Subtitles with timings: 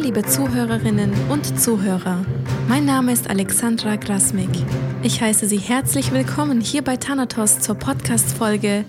[0.00, 2.24] liebe Zuhörerinnen und Zuhörer.
[2.68, 4.48] Mein Name ist Alexandra Grasmik.
[5.02, 8.86] Ich heiße Sie herzlich willkommen hier bei Thanatos zur Podcast-Folge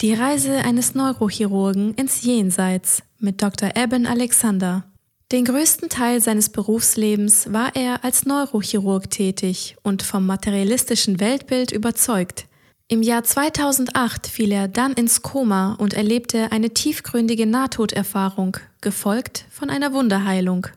[0.00, 3.70] Die Reise eines Neurochirurgen ins Jenseits mit Dr.
[3.74, 4.84] Eben Alexander.
[5.32, 12.46] Den größten Teil seines Berufslebens war er als Neurochirurg tätig und vom materialistischen Weltbild überzeugt.
[12.86, 19.68] Im Jahr 2008 fiel er dann ins Koma und erlebte eine tiefgründige Nahtoderfahrung, gefolgt von
[19.68, 20.68] einer Wunderheilung.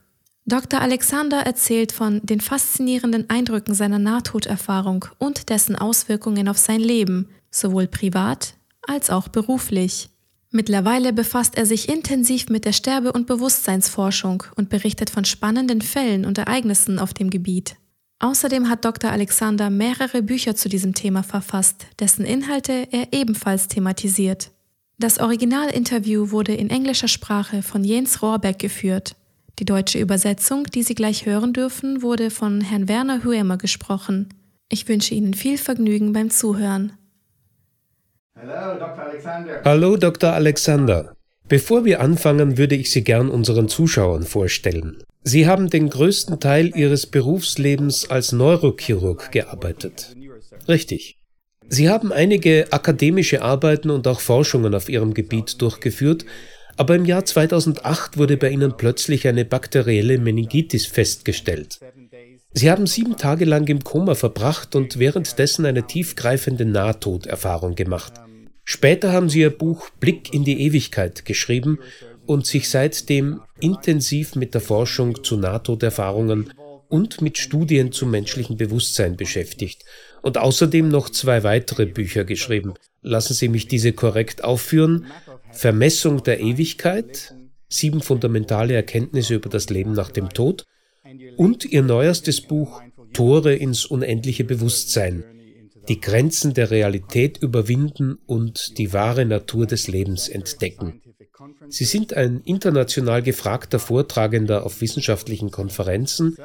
[0.45, 0.81] Dr.
[0.81, 7.85] Alexander erzählt von den faszinierenden Eindrücken seiner Nahtoderfahrung und dessen Auswirkungen auf sein Leben, sowohl
[7.87, 10.09] privat als auch beruflich.
[10.49, 16.25] Mittlerweile befasst er sich intensiv mit der Sterbe- und Bewusstseinsforschung und berichtet von spannenden Fällen
[16.25, 17.75] und Ereignissen auf dem Gebiet.
[18.19, 19.11] Außerdem hat Dr.
[19.11, 24.51] Alexander mehrere Bücher zu diesem Thema verfasst, dessen Inhalte er ebenfalls thematisiert.
[24.99, 29.15] Das Originalinterview wurde in englischer Sprache von Jens Rohrbeck geführt.
[29.59, 34.29] Die deutsche Übersetzung, die Sie gleich hören dürfen, wurde von Herrn Werner Huemer gesprochen.
[34.69, 36.93] Ich wünsche Ihnen viel Vergnügen beim Zuhören.
[38.35, 39.03] Hallo, Dr.
[39.03, 39.61] Alexander.
[39.63, 40.33] Hallo, Dr.
[40.33, 41.15] Alexander.
[41.47, 45.03] Bevor wir anfangen, würde ich Sie gern unseren Zuschauern vorstellen.
[45.23, 50.15] Sie haben den größten Teil Ihres Berufslebens als Neurochirurg gearbeitet.
[50.67, 51.16] Richtig.
[51.69, 56.25] Sie haben einige akademische Arbeiten und auch Forschungen auf Ihrem Gebiet durchgeführt,
[56.77, 61.79] aber im Jahr 2008 wurde bei Ihnen plötzlich eine bakterielle Meningitis festgestellt.
[62.53, 68.13] Sie haben sieben Tage lang im Koma verbracht und währenddessen eine tiefgreifende Nahtoderfahrung gemacht.
[68.63, 71.79] Später haben Sie Ihr Buch Blick in die Ewigkeit geschrieben
[72.25, 76.53] und sich seitdem intensiv mit der Forschung zu Nahtoderfahrungen
[76.89, 79.83] und mit Studien zum menschlichen Bewusstsein beschäftigt
[80.27, 82.73] und außerdem noch zwei weitere Bücher geschrieben.
[83.01, 85.05] Lassen Sie mich diese korrekt aufführen.
[85.51, 87.33] Vermessung der Ewigkeit,
[87.69, 90.65] sieben fundamentale Erkenntnisse über das Leben nach dem Tod
[91.37, 92.81] und Ihr neuestes Buch
[93.13, 95.23] Tore ins unendliche Bewusstsein,
[95.87, 101.01] die Grenzen der Realität überwinden und die wahre Natur des Lebens entdecken.
[101.69, 106.35] Sie sind ein international gefragter Vortragender auf wissenschaftlichen Konferenzen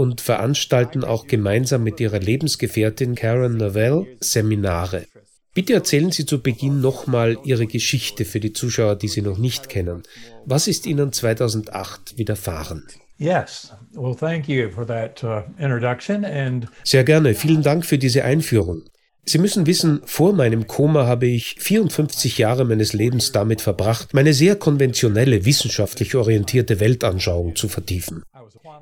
[0.00, 5.06] und veranstalten auch gemeinsam mit ihrer Lebensgefährtin Karen Novell Seminare.
[5.52, 9.68] Bitte erzählen Sie zu Beginn nochmal Ihre Geschichte für die Zuschauer, die Sie noch nicht
[9.68, 10.02] kennen.
[10.46, 12.86] Was ist Ihnen 2008 widerfahren?
[16.72, 17.34] Uh, Sehr gerne.
[17.34, 18.84] Vielen Dank für diese Einführung.
[19.24, 24.32] Sie müssen wissen, vor meinem Koma habe ich 54 Jahre meines Lebens damit verbracht, meine
[24.32, 28.22] sehr konventionelle, wissenschaftlich orientierte Weltanschauung zu vertiefen.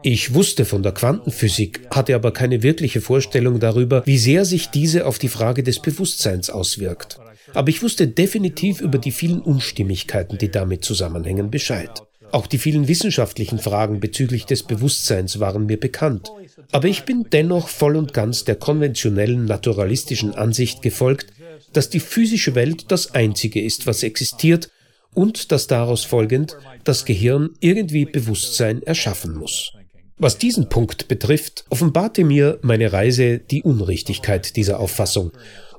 [0.03, 5.07] Ich wusste von der Quantenphysik, hatte aber keine wirkliche Vorstellung darüber, wie sehr sich diese
[5.07, 7.19] auf die Frage des Bewusstseins auswirkt.
[7.55, 11.91] Aber ich wusste definitiv über die vielen Unstimmigkeiten, die damit zusammenhängen, Bescheid.
[12.31, 16.31] Auch die vielen wissenschaftlichen Fragen bezüglich des Bewusstseins waren mir bekannt.
[16.73, 21.33] Aber ich bin dennoch voll und ganz der konventionellen naturalistischen Ansicht gefolgt,
[21.73, 24.71] dass die physische Welt das Einzige ist, was existiert
[25.15, 29.73] und dass daraus folgend das Gehirn irgendwie Bewusstsein erschaffen muss.
[30.17, 35.33] Was diesen Punkt betrifft, offenbarte mir meine Reise die Unrichtigkeit dieser Auffassung.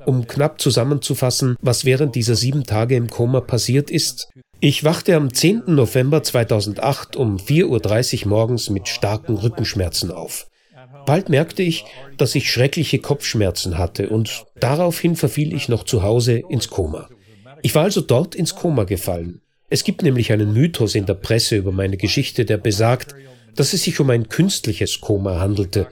[0.06, 4.30] Um knapp zusammenzufassen, was während dieser sieben Tage im Koma passiert ist,
[4.62, 5.64] ich wachte am 10.
[5.68, 10.48] November 2008 um 4.30 Uhr morgens mit starken Rückenschmerzen auf.
[11.10, 11.86] Bald merkte ich,
[12.18, 17.10] dass ich schreckliche Kopfschmerzen hatte und daraufhin verfiel ich noch zu Hause ins Koma.
[17.64, 19.42] Ich war also dort ins Koma gefallen.
[19.72, 23.16] Es gibt nämlich einen Mythos in der Presse über meine Geschichte, der besagt,
[23.56, 25.88] dass es sich um ein künstliches Koma handelte.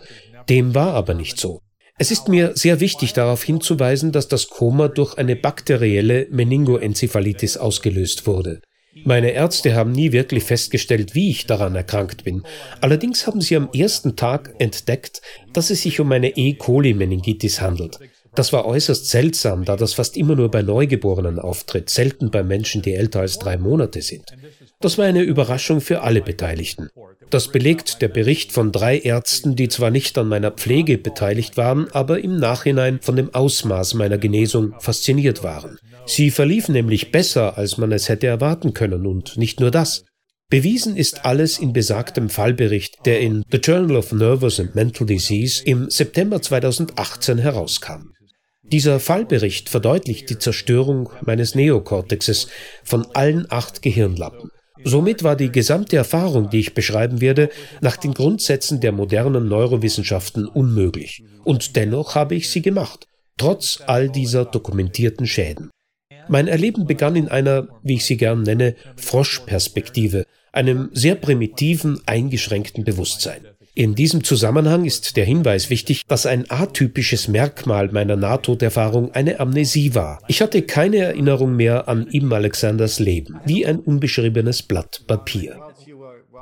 [0.49, 1.61] Dem war aber nicht so.
[1.97, 8.27] Es ist mir sehr wichtig darauf hinzuweisen, dass das Koma durch eine bakterielle Meningoenzephalitis ausgelöst
[8.27, 8.61] wurde.
[9.05, 12.43] Meine Ärzte haben nie wirklich festgestellt, wie ich daran erkrankt bin.
[12.81, 15.21] Allerdings haben sie am ersten Tag entdeckt,
[15.53, 16.53] dass es sich um eine E.
[16.53, 17.99] coli-Meningitis handelt.
[18.35, 22.83] Das war äußerst seltsam, da das fast immer nur bei Neugeborenen auftritt, selten bei Menschen,
[22.83, 24.25] die älter als drei Monate sind.
[24.79, 26.89] Das war eine Überraschung für alle Beteiligten.
[27.31, 31.89] Das belegt der Bericht von drei Ärzten, die zwar nicht an meiner Pflege beteiligt waren,
[31.91, 35.77] aber im Nachhinein von dem Ausmaß meiner Genesung fasziniert waren.
[36.05, 40.05] Sie verlief nämlich besser, als man es hätte erwarten können, und nicht nur das.
[40.49, 45.61] Bewiesen ist alles in besagtem Fallbericht, der in The Journal of Nervous and Mental Disease
[45.65, 48.13] im September 2018 herauskam.
[48.63, 52.47] Dieser Fallbericht verdeutlicht die Zerstörung meines Neokortexes
[52.83, 54.51] von allen acht Gehirnlappen.
[54.83, 57.49] Somit war die gesamte Erfahrung, die ich beschreiben werde,
[57.81, 61.23] nach den Grundsätzen der modernen Neurowissenschaften unmöglich.
[61.43, 63.07] Und dennoch habe ich sie gemacht,
[63.37, 65.69] trotz all dieser dokumentierten Schäden.
[66.29, 72.83] Mein Erleben begann in einer, wie ich sie gern nenne, Froschperspektive, einem sehr primitiven, eingeschränkten
[72.83, 73.45] Bewusstsein.
[73.77, 79.93] In diesem Zusammenhang ist der Hinweis wichtig, dass ein atypisches Merkmal meiner Nahtoderfahrung eine Amnesie
[79.93, 80.19] war.
[80.27, 85.61] Ich hatte keine Erinnerung mehr an Ibn Alexanders Leben, wie ein unbeschriebenes Blatt Papier,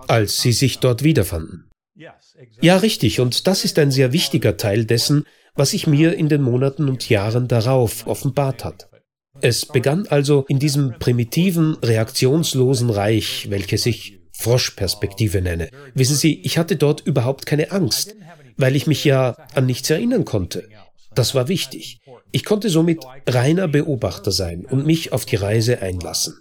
[0.08, 1.70] als sie sich dort wiederfanden.
[2.62, 6.42] Ja, richtig, und das ist ein sehr wichtiger Teil dessen, was sich mir in den
[6.42, 8.88] Monaten und Jahren darauf offenbart hat.
[9.42, 15.70] Es begann also in diesem primitiven, reaktionslosen Reich, welches ich Froschperspektive nenne.
[15.94, 18.16] Wissen Sie, ich hatte dort überhaupt keine Angst,
[18.58, 20.68] weil ich mich ja an nichts erinnern konnte.
[21.14, 22.02] Das war wichtig.
[22.32, 26.36] Ich konnte somit reiner Beobachter sein und mich auf die Reise einlassen.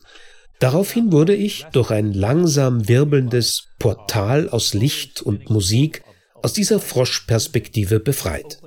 [0.58, 6.02] Daraufhin wurde ich durch ein langsam wirbelndes Portal aus Licht und Musik
[6.42, 8.58] aus dieser Froschperspektive befreit.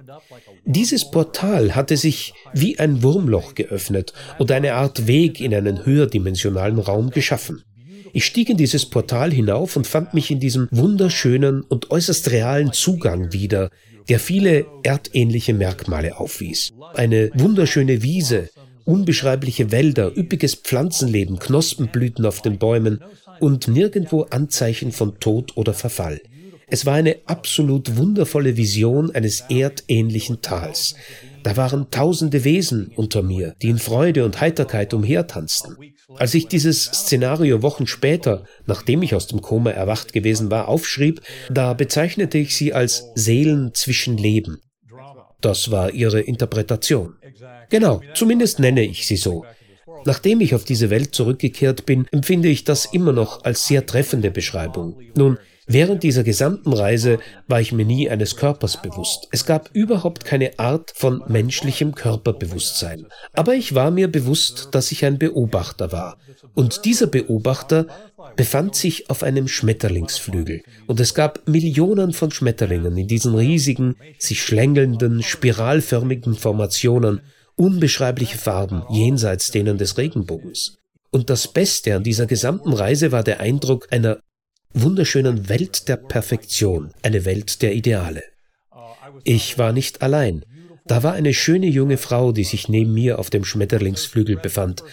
[0.66, 6.80] Dieses Portal hatte sich wie ein Wurmloch geöffnet und eine Art Weg in einen höherdimensionalen
[6.80, 7.64] Raum geschaffen.
[8.14, 12.74] Ich stieg in dieses Portal hinauf und fand mich in diesem wunderschönen und äußerst realen
[12.74, 13.70] Zugang wieder,
[14.10, 16.72] der viele erdähnliche Merkmale aufwies.
[16.94, 18.50] Eine wunderschöne Wiese,
[18.86, 23.02] unbeschreibliche Wälder, üppiges Pflanzenleben, Knospenblüten auf den Bäumen
[23.40, 26.22] und nirgendwo Anzeichen von Tod oder Verfall.
[26.70, 30.96] Es war eine absolut wundervolle Vision eines erdähnlichen Tals.
[31.44, 35.78] Da waren tausende Wesen unter mir, die in Freude und Heiterkeit umhertanzten.
[36.18, 41.22] Als ich dieses Szenario Wochen später, nachdem ich aus dem Koma erwacht gewesen war, aufschrieb,
[41.50, 44.60] da bezeichnete ich sie als Seelen zwischen Leben.
[45.40, 47.16] Das war ihre Interpretation.
[47.70, 49.46] Genau, zumindest nenne ich sie so.
[50.04, 54.32] Nachdem ich auf diese Welt zurückgekehrt bin, empfinde ich das immer noch als sehr treffende
[54.32, 55.00] Beschreibung.
[55.16, 55.38] Nun,
[55.70, 59.28] Während dieser gesamten Reise war ich mir nie eines Körpers bewusst.
[59.32, 63.08] Es gab überhaupt keine Art von menschlichem Körperbewusstsein.
[63.34, 66.18] Aber ich war mir bewusst, dass ich ein Beobachter war.
[66.54, 67.88] Und dieser Beobachter
[68.38, 70.64] befand sich auf einem Schmetterlingsflügel.
[70.88, 77.20] Und es gab Millionen von Schmetterlingen in diesen riesigen, sich schlängelnden, spiralförmigen Formationen,
[77.58, 80.78] unbeschreibliche Farben jenseits denen des Regenbogens.
[81.12, 84.20] Und das Beste an dieser gesamten Reise war der Eindruck einer
[84.82, 88.24] wunderschönen Welt der Perfektion, eine Welt der Ideale.
[89.24, 90.44] Ich war nicht allein.
[90.86, 94.84] Da war eine schöne junge Frau, die sich neben mir auf dem Schmetterlingsflügel befand.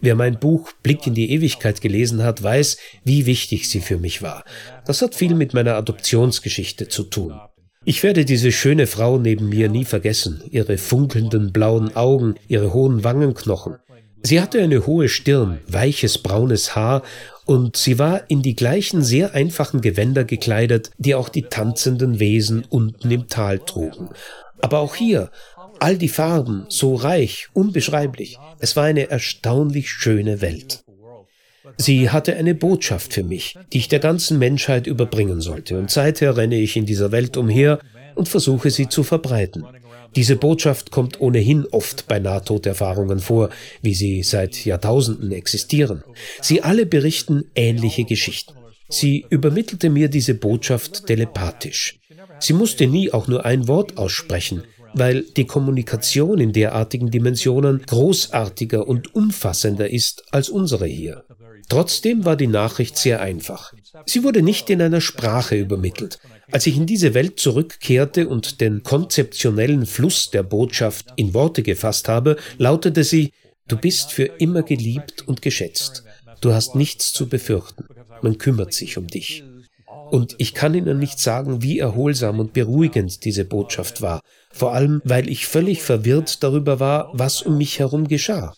[0.00, 4.22] Wer mein Buch Blick in die Ewigkeit gelesen hat, weiß, wie wichtig sie für mich
[4.22, 4.44] war.
[4.86, 7.38] Das hat viel mit meiner Adoptionsgeschichte zu tun.
[7.84, 13.04] Ich werde diese schöne Frau neben mir nie vergessen, ihre funkelnden blauen Augen, ihre hohen
[13.04, 13.76] Wangenknochen.
[14.22, 17.02] Sie hatte eine hohe Stirn, weiches braunes Haar
[17.44, 22.64] und sie war in die gleichen sehr einfachen Gewänder gekleidet, die auch die tanzenden Wesen
[22.68, 24.10] unten im Tal trugen.
[24.62, 25.30] Aber auch hier,
[25.80, 28.38] all die Farben, so reich, unbeschreiblich.
[28.60, 30.84] Es war eine erstaunlich schöne Welt.
[31.76, 36.36] Sie hatte eine Botschaft für mich, die ich der ganzen Menschheit überbringen sollte, und seither
[36.36, 37.80] renne ich in dieser Welt umher
[38.14, 39.64] und versuche sie zu verbreiten.
[40.16, 43.50] Diese Botschaft kommt ohnehin oft bei Nahtoderfahrungen vor,
[43.82, 46.04] wie sie seit Jahrtausenden existieren.
[46.40, 48.54] Sie alle berichten ähnliche Geschichten.
[48.88, 51.98] Sie übermittelte mir diese Botschaft telepathisch.
[52.38, 54.62] Sie musste nie auch nur ein Wort aussprechen,
[54.92, 61.24] weil die Kommunikation in derartigen Dimensionen großartiger und umfassender ist als unsere hier.
[61.68, 63.72] Trotzdem war die Nachricht sehr einfach.
[64.06, 66.18] Sie wurde nicht in einer Sprache übermittelt,
[66.50, 72.08] als ich in diese Welt zurückkehrte und den konzeptionellen Fluss der Botschaft in Worte gefasst
[72.08, 73.32] habe, lautete sie
[73.66, 76.04] Du bist für immer geliebt und geschätzt.
[76.42, 77.86] Du hast nichts zu befürchten.
[78.20, 79.42] Man kümmert sich um dich.
[80.10, 84.20] Und ich kann Ihnen nicht sagen, wie erholsam und beruhigend diese Botschaft war,
[84.52, 88.54] vor allem weil ich völlig verwirrt darüber war, was um mich herum geschah.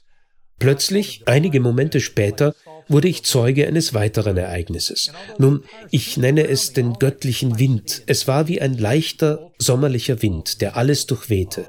[0.58, 2.54] Plötzlich, einige Momente später,
[2.88, 5.12] wurde ich Zeuge eines weiteren Ereignisses.
[5.38, 8.02] Nun, ich nenne es den göttlichen Wind.
[8.06, 11.68] Es war wie ein leichter, sommerlicher Wind, der alles durchwehte.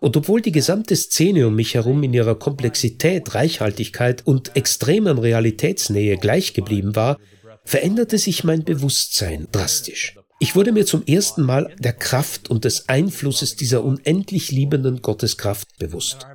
[0.00, 6.16] Und obwohl die gesamte Szene um mich herum in ihrer Komplexität, Reichhaltigkeit und extremen Realitätsnähe
[6.16, 7.18] gleich geblieben war,
[7.64, 10.14] veränderte sich mein Bewusstsein drastisch.
[10.40, 15.66] Ich wurde mir zum ersten Mal der Kraft und des Einflusses dieser unendlich liebenden Gotteskraft
[15.78, 16.26] bewusst.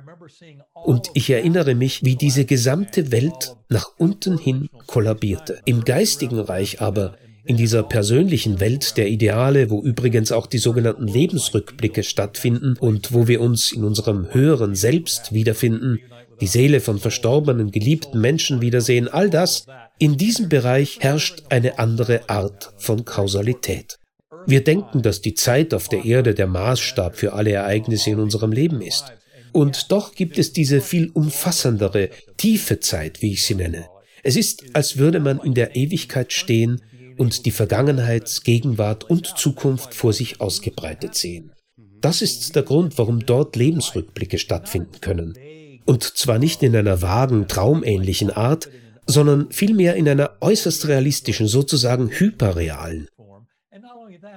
[0.72, 5.60] Und ich erinnere mich, wie diese gesamte Welt nach unten hin kollabierte.
[5.64, 7.16] Im geistigen Reich aber,
[7.46, 13.28] in dieser persönlichen Welt der Ideale, wo übrigens auch die sogenannten Lebensrückblicke stattfinden und wo
[13.28, 16.00] wir uns in unserem höheren Selbst wiederfinden,
[16.40, 19.66] die Seele von verstorbenen, geliebten Menschen wiedersehen, all das,
[19.98, 23.98] in diesem Bereich herrscht eine andere Art von Kausalität.
[24.46, 28.52] Wir denken, dass die Zeit auf der Erde der Maßstab für alle Ereignisse in unserem
[28.52, 29.12] Leben ist.
[29.54, 33.86] Und doch gibt es diese viel umfassendere, tiefe Zeit, wie ich sie nenne.
[34.24, 36.82] Es ist, als würde man in der Ewigkeit stehen
[37.18, 41.52] und die Vergangenheit, Gegenwart und Zukunft vor sich ausgebreitet sehen.
[42.00, 45.38] Das ist der Grund, warum dort Lebensrückblicke stattfinden können.
[45.84, 48.68] Und zwar nicht in einer vagen, traumähnlichen Art,
[49.06, 53.06] sondern vielmehr in einer äußerst realistischen, sozusagen hyperrealen.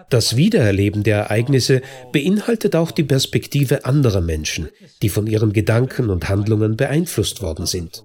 [0.10, 4.70] Das Wiedererleben der Ereignisse beinhaltet auch die Perspektive anderer Menschen,
[5.02, 8.04] die von ihren Gedanken und Handlungen beeinflusst worden sind.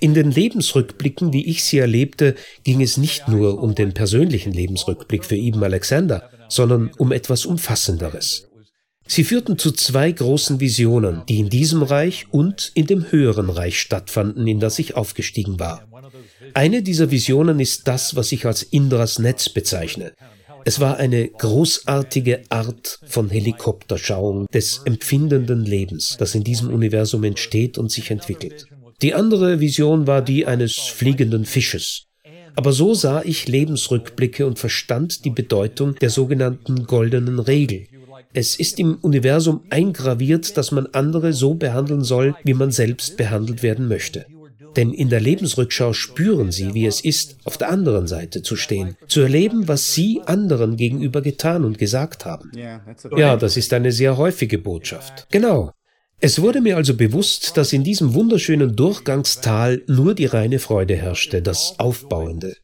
[0.00, 5.24] In den Lebensrückblicken, wie ich sie erlebte, ging es nicht nur um den persönlichen Lebensrückblick
[5.24, 8.48] für Ibn Alexander, sondern um etwas Umfassenderes.
[9.10, 13.80] Sie führten zu zwei großen Visionen, die in diesem Reich und in dem höheren Reich
[13.80, 15.88] stattfanden, in das ich aufgestiegen war.
[16.54, 20.12] Eine dieser Visionen ist das, was ich als Indras Netz bezeichne.
[20.68, 27.78] Es war eine großartige Art von Helikopterschauung des empfindenden Lebens, das in diesem Universum entsteht
[27.78, 28.66] und sich entwickelt.
[29.00, 32.04] Die andere Vision war die eines fliegenden Fisches.
[32.54, 37.86] Aber so sah ich Lebensrückblicke und verstand die Bedeutung der sogenannten goldenen Regel.
[38.34, 43.62] Es ist im Universum eingraviert, dass man andere so behandeln soll, wie man selbst behandelt
[43.62, 44.26] werden möchte.
[44.76, 48.96] Denn in der Lebensrückschau spüren sie, wie es ist, auf der anderen Seite zu stehen,
[49.06, 52.50] zu erleben, was sie anderen gegenüber getan und gesagt haben.
[53.16, 55.26] Ja, das ist eine sehr häufige Botschaft.
[55.30, 55.72] Genau.
[56.20, 61.42] Es wurde mir also bewusst, dass in diesem wunderschönen Durchgangstal nur die reine Freude herrschte,
[61.42, 62.56] das Aufbauende.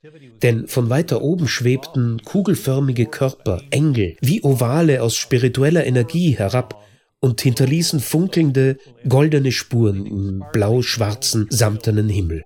[0.43, 6.85] Denn von weiter oben schwebten kugelförmige Körper, Engel, wie Ovale aus spiritueller Energie herab
[7.25, 8.77] und hinterließen funkelnde,
[9.09, 12.45] goldene Spuren im blau-schwarzen, samtenen Himmel.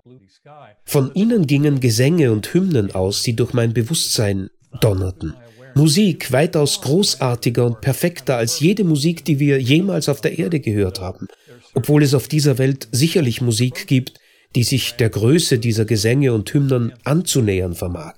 [0.85, 5.35] Von ihnen gingen Gesänge und Hymnen aus, die durch mein Bewusstsein donnerten.
[5.75, 11.01] Musik weitaus großartiger und perfekter als jede Musik, die wir jemals auf der Erde gehört
[11.01, 11.27] haben,
[11.75, 14.21] obwohl es auf dieser Welt sicherlich Musik gibt,
[14.55, 18.15] die sich der Größe dieser Gesänge und Hymnen anzunähern vermag.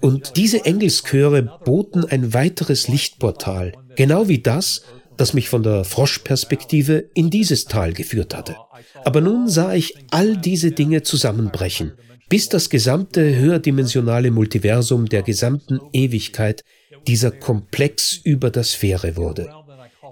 [0.00, 4.82] Und diese Engelschöre boten ein weiteres Lichtportal, genau wie das,
[5.20, 8.56] das mich von der Froschperspektive in dieses Tal geführt hatte.
[9.04, 11.92] Aber nun sah ich all diese Dinge zusammenbrechen,
[12.30, 16.64] bis das gesamte höherdimensionale Multiversum der gesamten Ewigkeit
[17.06, 19.52] dieser Komplex über der Sphäre wurde.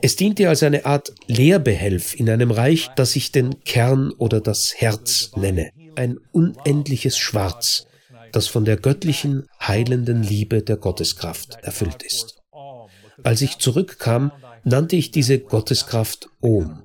[0.02, 4.74] Es diente als eine Art Lehrbehelf in einem Reich, das ich den Kern oder das
[4.76, 7.86] Herz nenne, ein unendliches Schwarz,
[8.32, 12.36] das von der göttlichen, heilenden Liebe der Gotteskraft erfüllt ist.
[13.24, 14.30] Als ich zurückkam,
[14.68, 16.82] nannte ich diese Gotteskraft Om.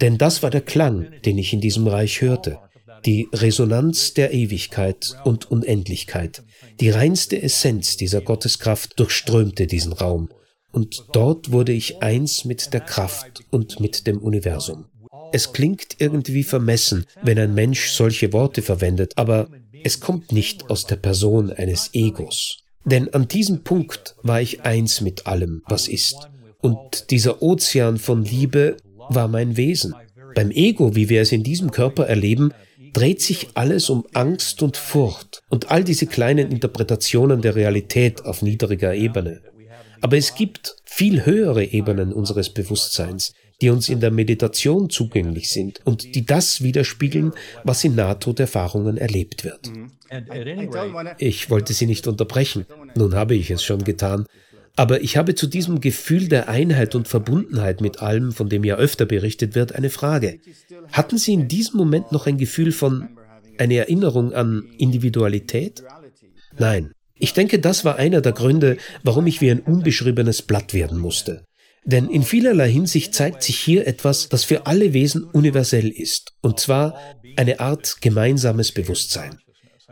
[0.00, 2.58] Denn das war der Klang, den ich in diesem Reich hörte,
[3.04, 6.42] die Resonanz der Ewigkeit und Unendlichkeit,
[6.80, 10.28] die reinste Essenz dieser Gotteskraft durchströmte diesen Raum,
[10.72, 14.86] und dort wurde ich eins mit der Kraft und mit dem Universum.
[15.32, 19.48] Es klingt irgendwie vermessen, wenn ein Mensch solche Worte verwendet, aber
[19.84, 22.58] es kommt nicht aus der Person eines Egos.
[22.84, 26.28] Denn an diesem Punkt war ich eins mit allem, was ist.
[26.60, 28.76] Und dieser Ozean von Liebe
[29.08, 29.94] war mein Wesen.
[30.34, 32.52] Beim Ego, wie wir es in diesem Körper erleben,
[32.92, 38.42] dreht sich alles um Angst und Furcht und all diese kleinen Interpretationen der Realität auf
[38.42, 39.40] niedriger Ebene.
[40.00, 45.80] Aber es gibt viel höhere Ebenen unseres Bewusstseins, die uns in der Meditation zugänglich sind
[45.84, 47.32] und die das widerspiegeln,
[47.64, 49.70] was in Nahtoderfahrungen erlebt wird.
[51.18, 54.26] Ich wollte Sie nicht unterbrechen, nun habe ich es schon getan,
[54.78, 58.76] aber ich habe zu diesem Gefühl der Einheit und Verbundenheit mit allem, von dem ja
[58.76, 60.38] öfter berichtet wird, eine Frage.
[60.92, 63.08] Hatten Sie in diesem Moment noch ein Gefühl von,
[63.58, 65.82] eine Erinnerung an Individualität?
[66.58, 66.92] Nein.
[67.18, 71.42] Ich denke, das war einer der Gründe, warum ich wie ein unbeschriebenes Blatt werden musste.
[71.84, 76.60] Denn in vielerlei Hinsicht zeigt sich hier etwas, das für alle Wesen universell ist, und
[76.60, 76.96] zwar
[77.34, 79.40] eine Art gemeinsames Bewusstsein.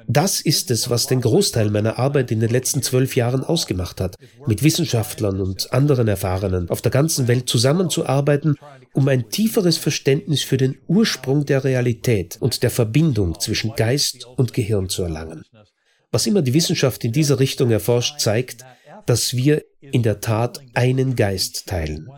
[0.08, 4.16] Das ist es, was den Großteil meiner Arbeit in den letzten zwölf Jahren ausgemacht hat,
[4.46, 8.56] mit Wissenschaftlern und anderen Erfahrenen auf der ganzen Welt zusammenzuarbeiten,
[8.92, 14.52] um ein tieferes Verständnis für den Ursprung der Realität und der Verbindung zwischen Geist und
[14.52, 15.44] Gehirn zu erlangen.
[16.12, 18.64] Was immer die Wissenschaft in dieser Richtung erforscht, zeigt,
[19.06, 22.08] dass wir in der Tat einen Geist teilen.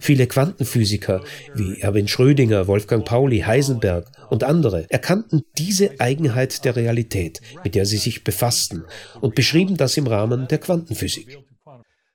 [0.00, 1.22] Viele Quantenphysiker
[1.54, 7.84] wie Erwin Schrödinger, Wolfgang Pauli, Heisenberg und andere erkannten diese Eigenheit der Realität, mit der
[7.84, 8.84] sie sich befassten,
[9.20, 11.38] und beschrieben das im Rahmen der Quantenphysik.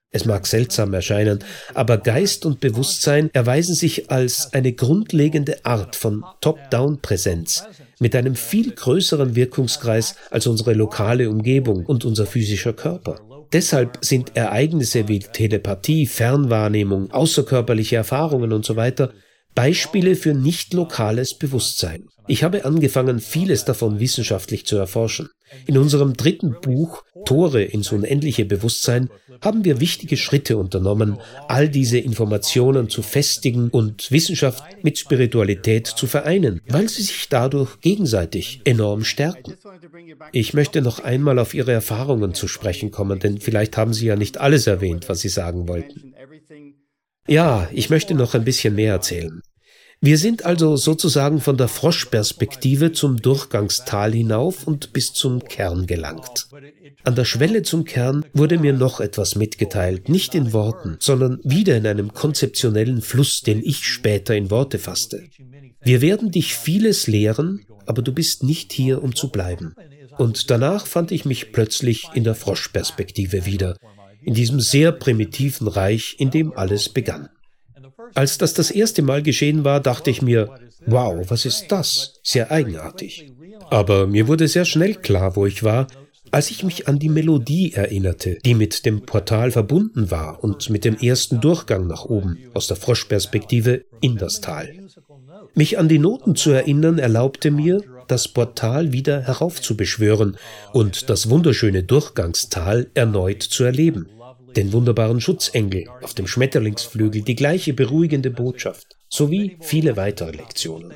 [0.10, 6.24] Es mag seltsam erscheinen, aber Geist und Bewusstsein erweisen sich als eine grundlegende Art von
[6.40, 7.66] Top-Down-Präsenz
[8.00, 13.20] mit einem viel größeren Wirkungskreis als unsere lokale Umgebung und unser physischer Körper.
[13.54, 18.92] Deshalb sind Ereignisse wie Telepathie, Fernwahrnehmung, außerkörperliche Erfahrungen usw.
[18.98, 19.08] So
[19.56, 22.08] Beispiele für nicht lokales Bewusstsein.
[22.28, 25.30] Ich habe angefangen, vieles davon wissenschaftlich zu erforschen.
[25.68, 29.10] In unserem dritten Buch Tore ins unendliche Bewusstsein
[29.42, 36.08] haben wir wichtige Schritte unternommen, all diese Informationen zu festigen und Wissenschaft mit Spiritualität zu
[36.08, 39.56] vereinen, weil sie sich dadurch gegenseitig enorm stärken.
[40.32, 44.16] Ich möchte noch einmal auf Ihre Erfahrungen zu sprechen kommen, denn vielleicht haben Sie ja
[44.16, 46.14] nicht alles erwähnt, was Sie sagen wollten.
[47.28, 49.42] Ja, ich möchte noch ein bisschen mehr erzählen.
[50.06, 56.48] Wir sind also sozusagen von der Froschperspektive zum Durchgangstal hinauf und bis zum Kern gelangt.
[57.04, 61.76] An der Schwelle zum Kern wurde mir noch etwas mitgeteilt, nicht in Worten, sondern wieder
[61.76, 65.24] in einem konzeptionellen Fluss, den ich später in Worte fasste.
[65.82, 69.74] Wir werden dich vieles lehren, aber du bist nicht hier, um zu bleiben.
[70.20, 73.76] Und danach fand ich mich plötzlich in der Froschperspektive wieder,
[74.22, 77.30] in diesem sehr primitiven Reich, in dem alles begann.
[78.16, 80.50] Als das das erste Mal geschehen war, dachte ich mir,
[80.86, 82.20] wow, was ist das?
[82.24, 83.34] Sehr eigenartig.
[83.70, 85.88] Aber mir wurde sehr schnell klar, wo ich war,
[86.32, 90.86] als ich mich an die Melodie erinnerte, die mit dem Portal verbunden war und mit
[90.86, 94.74] dem ersten Durchgang nach oben aus der Froschperspektive in das Tal.
[95.54, 100.38] Mich an die Noten zu erinnern erlaubte mir, das Portal wieder heraufzubeschwören
[100.74, 104.08] und das wunderschöne Durchgangstal erneut zu erleben
[104.56, 110.94] den wunderbaren Schutzengel auf dem Schmetterlingsflügel, die gleiche beruhigende Botschaft, sowie viele weitere Lektionen.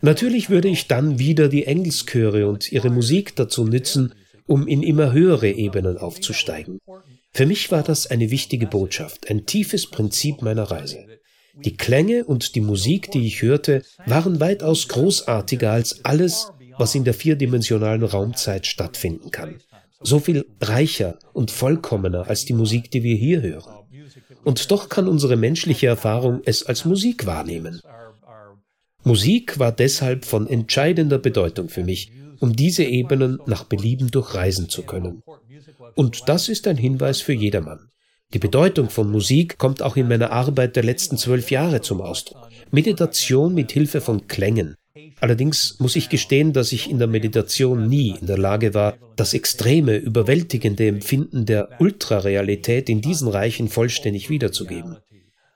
[0.00, 4.14] Natürlich würde ich dann wieder die Engelschöre und ihre Musik dazu nützen,
[4.46, 6.78] um in immer höhere Ebenen aufzusteigen.
[7.32, 11.04] Für mich war das eine wichtige Botschaft, ein tiefes Prinzip meiner Reise.
[11.64, 17.04] Die Klänge und die Musik, die ich hörte, waren weitaus großartiger als alles, was in
[17.04, 19.56] der vierdimensionalen Raumzeit stattfinden kann
[20.00, 23.72] so viel reicher und vollkommener als die Musik, die wir hier hören.
[24.44, 27.80] Und doch kann unsere menschliche Erfahrung es als Musik wahrnehmen.
[29.04, 34.82] Musik war deshalb von entscheidender Bedeutung für mich, um diese Ebenen nach Belieben durchreisen zu
[34.82, 35.22] können.
[35.94, 37.90] Und das ist ein Hinweis für jedermann.
[38.34, 42.48] Die Bedeutung von Musik kommt auch in meiner Arbeit der letzten zwölf Jahre zum Ausdruck.
[42.70, 44.76] Meditation mit Hilfe von Klängen,
[45.20, 49.34] Allerdings muss ich gestehen, dass ich in der Meditation nie in der Lage war, das
[49.34, 54.98] extreme, überwältigende Empfinden der Ultrarealität in diesen Reichen vollständig wiederzugeben.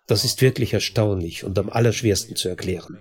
[0.06, 2.98] Das ist wirklich erstaunlich und am allerschwersten zu erklären.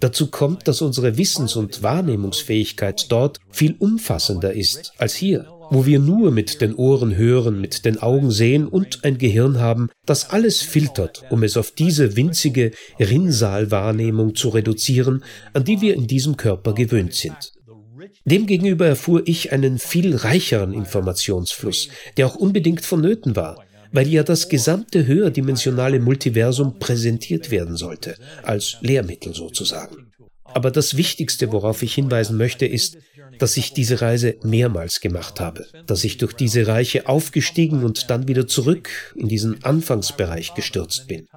[0.00, 5.98] Dazu kommt, dass unsere Wissens- und Wahrnehmungsfähigkeit dort viel umfassender ist als hier wo wir
[5.98, 10.62] nur mit den Ohren hören, mit den Augen sehen und ein Gehirn haben, das alles
[10.62, 16.74] filtert, um es auf diese winzige Rinnsaalwahrnehmung zu reduzieren, an die wir in diesem Körper
[16.74, 17.52] gewöhnt sind.
[18.24, 24.48] Demgegenüber erfuhr ich einen viel reicheren Informationsfluss, der auch unbedingt vonnöten war, weil ja das
[24.48, 30.07] gesamte höherdimensionale Multiversum präsentiert werden sollte, als Lehrmittel sozusagen.
[30.54, 32.98] Aber das Wichtigste, worauf ich hinweisen möchte, ist,
[33.38, 38.28] dass ich diese Reise mehrmals gemacht habe, dass ich durch diese Reiche aufgestiegen und dann
[38.28, 41.28] wieder zurück in diesen Anfangsbereich gestürzt bin.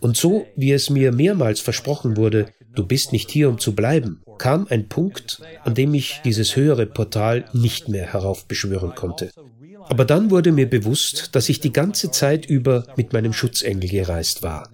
[0.00, 4.22] Und so, wie es mir mehrmals versprochen wurde, du bist nicht hier, um zu bleiben,
[4.38, 9.30] kam ein Punkt, an dem ich dieses höhere Portal nicht mehr heraufbeschwören konnte.
[9.88, 14.42] Aber dann wurde mir bewusst, dass ich die ganze Zeit über mit meinem Schutzengel gereist
[14.42, 14.70] war,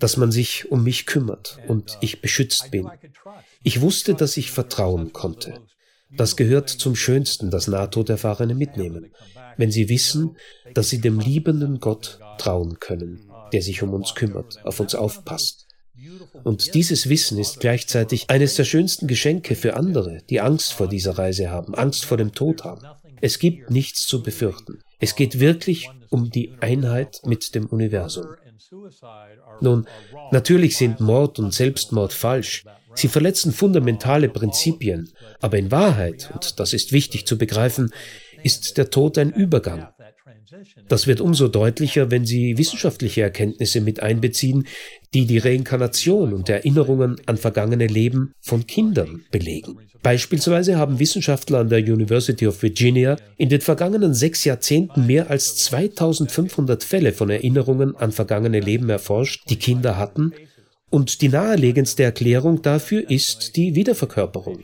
[0.00, 2.88] dass man sich um mich kümmert und ich beschützt bin.
[3.62, 5.60] Ich wusste, dass ich vertrauen konnte.
[6.10, 9.12] Das gehört zum Schönsten, das Nahtoderfahrene mitnehmen,
[9.56, 10.36] wenn sie wissen,
[10.74, 15.66] dass sie dem liebenden Gott trauen können, der sich um uns kümmert, auf uns aufpasst.
[16.44, 21.18] Und dieses Wissen ist gleichzeitig eines der schönsten Geschenke für andere, die Angst vor dieser
[21.18, 22.82] Reise haben, Angst vor dem Tod haben.
[23.20, 24.80] Es gibt nichts zu befürchten.
[25.00, 28.26] Es geht wirklich um die Einheit mit dem Universum.
[29.60, 29.86] Nun,
[30.30, 36.72] natürlich sind Mord und Selbstmord falsch, Sie verletzen fundamentale Prinzipien, aber in Wahrheit, und das
[36.72, 37.92] ist wichtig zu begreifen,
[38.42, 39.88] ist der Tod ein Übergang.
[40.88, 44.66] Das wird umso deutlicher, wenn Sie wissenschaftliche Erkenntnisse mit einbeziehen,
[45.14, 49.78] die die Reinkarnation und Erinnerungen an vergangene Leben von Kindern belegen.
[50.02, 55.56] Beispielsweise haben Wissenschaftler an der University of Virginia in den vergangenen sechs Jahrzehnten mehr als
[55.56, 60.32] 2500 Fälle von Erinnerungen an vergangene Leben erforscht, die Kinder hatten
[60.90, 64.62] und die naheliegendste Erklärung dafür ist die Wiederverkörperung.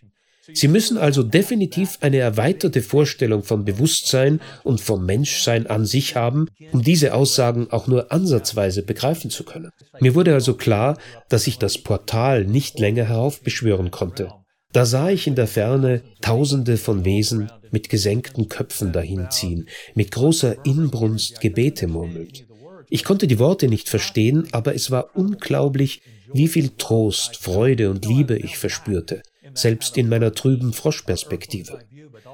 [0.53, 6.49] Sie müssen also definitiv eine erweiterte Vorstellung von Bewusstsein und vom Menschsein an sich haben,
[6.73, 9.71] um diese Aussagen auch nur ansatzweise begreifen zu können.
[10.01, 14.31] Mir wurde also klar, dass ich das Portal nicht länger heraufbeschwören konnte.
[14.73, 20.65] Da sah ich in der Ferne Tausende von Wesen mit gesenkten Köpfen dahinziehen, mit großer
[20.65, 22.47] Inbrunst Gebete murmelnd.
[22.89, 28.05] Ich konnte die Worte nicht verstehen, aber es war unglaublich, wie viel Trost, Freude und
[28.05, 29.23] Liebe ich verspürte,
[29.57, 31.81] selbst in meiner trüben Froschperspektive.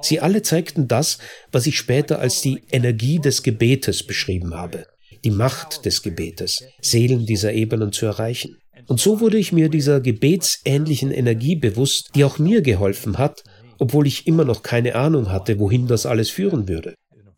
[0.03, 1.19] Sie alle zeigten das,
[1.51, 4.87] was ich später als die Energie des Gebetes beschrieben habe,
[5.25, 8.59] die Macht des Gebetes, Seelen dieser Ebenen zu erreichen.
[8.89, 13.45] Und so wurde ich mir dieser gebetsähnlichen Energie bewusst, die auch mir geholfen hat,
[13.79, 16.95] obwohl ich immer noch keine Ahnung hatte, wohin das alles führen würde.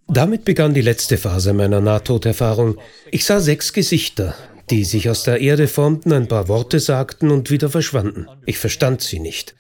[0.08, 2.76] Damit begann die letzte Phase meiner Nahtoderfahrung.
[3.10, 4.34] Ich sah sechs Gesichter,
[4.70, 8.26] die sich aus der Erde formten, ein paar Worte sagten und wieder verschwanden.
[8.46, 9.54] Ich verstand sie nicht.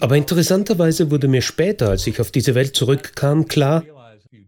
[0.00, 3.84] Aber interessanterweise wurde mir später, als ich auf diese Welt zurückkam, klar,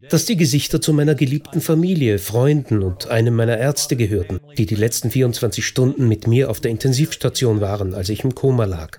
[0.09, 4.75] dass die Gesichter zu meiner geliebten Familie, Freunden und einem meiner Ärzte gehörten, die die
[4.75, 8.99] letzten 24 Stunden mit mir auf der Intensivstation waren, als ich im Koma lag.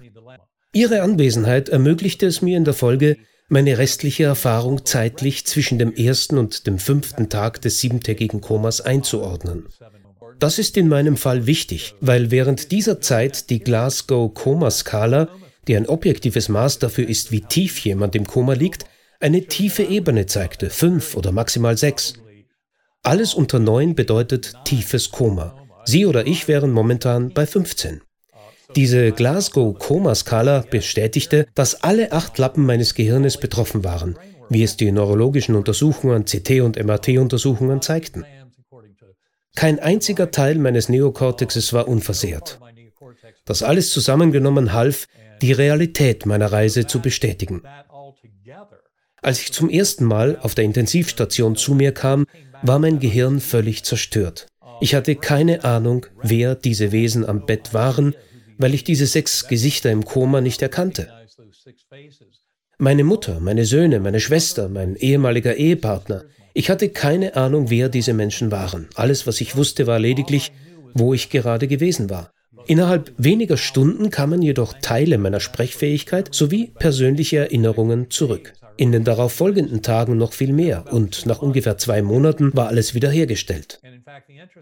[0.74, 3.18] Ihre Anwesenheit ermöglichte es mir in der Folge,
[3.50, 9.68] meine restliche Erfahrung zeitlich zwischen dem ersten und dem fünften Tag des siebentägigen Komas einzuordnen.
[10.40, 15.28] Das ist in meinem Fall wichtig, weil während dieser Zeit die Glasgow-Koma-Skala,
[15.67, 18.86] die ein objektives Maß dafür ist, wie tief jemand im Koma liegt,
[19.19, 22.15] eine tiefe Ebene zeigte, fünf oder maximal sechs.
[23.04, 25.56] Alles unter neun bedeutet tiefes Koma.
[25.86, 28.02] Sie oder ich wären momentan bei 15.
[28.76, 34.17] Diese Glasgow-Koma-Skala bestätigte, dass alle acht Lappen meines Gehirnes betroffen waren,
[34.50, 38.26] wie es die neurologischen Untersuchungen, CT- und MRT-Untersuchungen zeigten.
[39.56, 42.60] Kein einziger Teil meines Neokortexes war unversehrt.
[43.45, 45.08] Das alles zusammengenommen half,
[45.42, 47.62] die Realität meiner Reise zu bestätigen.
[49.22, 52.26] Als ich zum ersten Mal auf der Intensivstation zu mir kam,
[52.64, 54.48] war mein Gehirn völlig zerstört.
[54.82, 58.16] Ich hatte keine Ahnung, wer diese Wesen am Bett waren,
[58.58, 61.08] weil ich diese sechs Gesichter im Koma nicht erkannte.
[62.80, 66.24] Meine Mutter, meine Söhne, meine Schwester, mein ehemaliger Ehepartner,
[66.54, 68.90] ich hatte keine Ahnung, wer diese Menschen waren.
[68.96, 70.52] Alles, was ich wusste, war lediglich,
[70.94, 72.32] wo ich gerade gewesen war.
[72.72, 79.34] Innerhalb weniger Stunden kamen jedoch Teile meiner Sprechfähigkeit sowie persönliche Erinnerungen zurück in den darauf
[79.34, 83.82] folgenden Tagen noch viel mehr und nach ungefähr zwei Monaten war alles wiederhergestellt.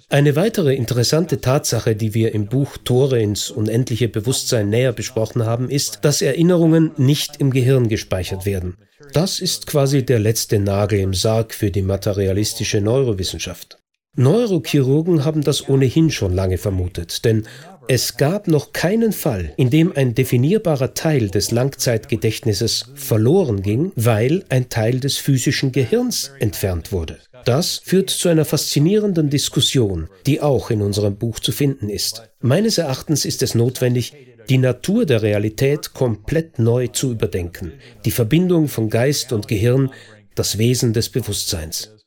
[0.10, 5.69] Eine weitere interessante Tatsache, die wir im Buch Tore ins unendliche Bewusstsein näher besprochen haben,
[5.69, 8.76] ist, dass Erinnerungen nicht im Gehirn gespeichert werden.
[9.13, 13.78] Das ist quasi der letzte Nagel im Sarg für die materialistische Neurowissenschaft.
[14.15, 17.45] Neurochirurgen haben das ohnehin schon lange vermutet, denn
[17.91, 24.45] es gab noch keinen Fall, in dem ein definierbarer Teil des Langzeitgedächtnisses verloren ging, weil
[24.49, 27.17] ein Teil des physischen Gehirns entfernt wurde.
[27.45, 32.30] Das führt zu einer faszinierenden Diskussion, die auch in unserem Buch zu finden ist.
[32.41, 34.13] Meines Erachtens ist es notwendig,
[34.49, 37.73] die Natur der Realität komplett neu zu überdenken,
[38.06, 39.89] die Verbindung von Geist und Gehirn,
[40.36, 41.98] das Wesen des Bewusstseins.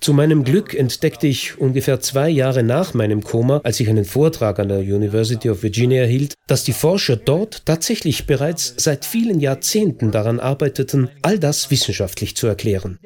[0.00, 4.60] Zu meinem Glück entdeckte ich ungefähr zwei Jahre nach meinem Koma, als ich einen Vortrag
[4.60, 10.12] an der University of Virginia hielt, dass die Forscher dort tatsächlich bereits seit vielen Jahrzehnten
[10.12, 13.00] daran arbeiteten, all das wissenschaftlich zu erklären.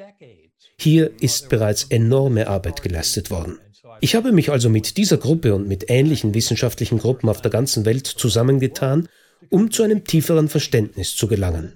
[0.79, 3.59] Hier ist bereits enorme Arbeit geleistet worden.
[4.01, 7.85] Ich habe mich also mit dieser Gruppe und mit ähnlichen wissenschaftlichen Gruppen auf der ganzen
[7.87, 9.09] Welt zusammengetan,
[9.49, 11.73] um zu einem tieferen Verständnis zu gelangen.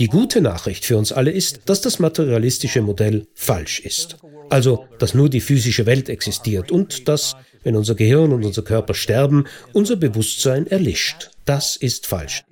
[0.00, 4.16] Die gute Nachricht für uns alle ist, dass das materialistische Modell falsch ist.
[4.48, 8.94] Also, dass nur die physische Welt existiert und dass, wenn unser Gehirn und unser Körper
[8.94, 11.32] sterben, unser Bewusstsein erlischt.
[11.44, 12.44] Das ist falsch.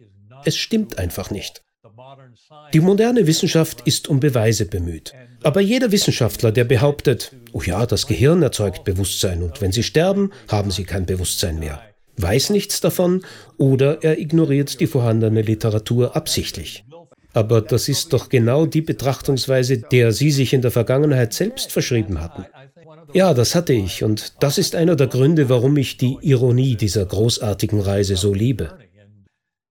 [0.44, 1.62] Es stimmt einfach nicht.
[2.74, 5.14] Die moderne Wissenschaft ist um Beweise bemüht.
[5.42, 10.32] Aber jeder Wissenschaftler, der behauptet, oh ja, das Gehirn erzeugt Bewusstsein und wenn sie sterben,
[10.48, 11.80] haben sie kein Bewusstsein mehr,
[12.18, 13.24] weiß nichts davon
[13.56, 16.84] oder er ignoriert die vorhandene Literatur absichtlich.
[17.32, 22.20] Aber das ist doch genau die Betrachtungsweise, der Sie sich in der Vergangenheit selbst verschrieben
[22.20, 22.46] hatten.
[23.12, 27.04] Ja, das hatte ich, und das ist einer der Gründe, warum ich die Ironie dieser
[27.04, 28.78] großartigen Reise so liebe.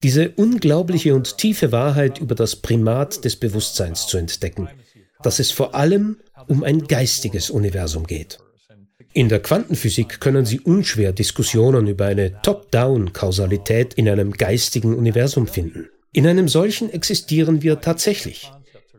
[0.04, 4.70] Diese unglaubliche und tiefe Wahrheit über das Primat des Bewusstseins zu entdecken,
[5.24, 6.18] dass es vor allem
[6.48, 8.38] um ein geistiges Universum geht.
[9.14, 15.90] In der Quantenphysik können Sie unschwer Diskussionen über eine Top-Down-Kausalität in einem geistigen Universum finden.
[16.18, 18.52] In einem solchen existieren wir tatsächlich.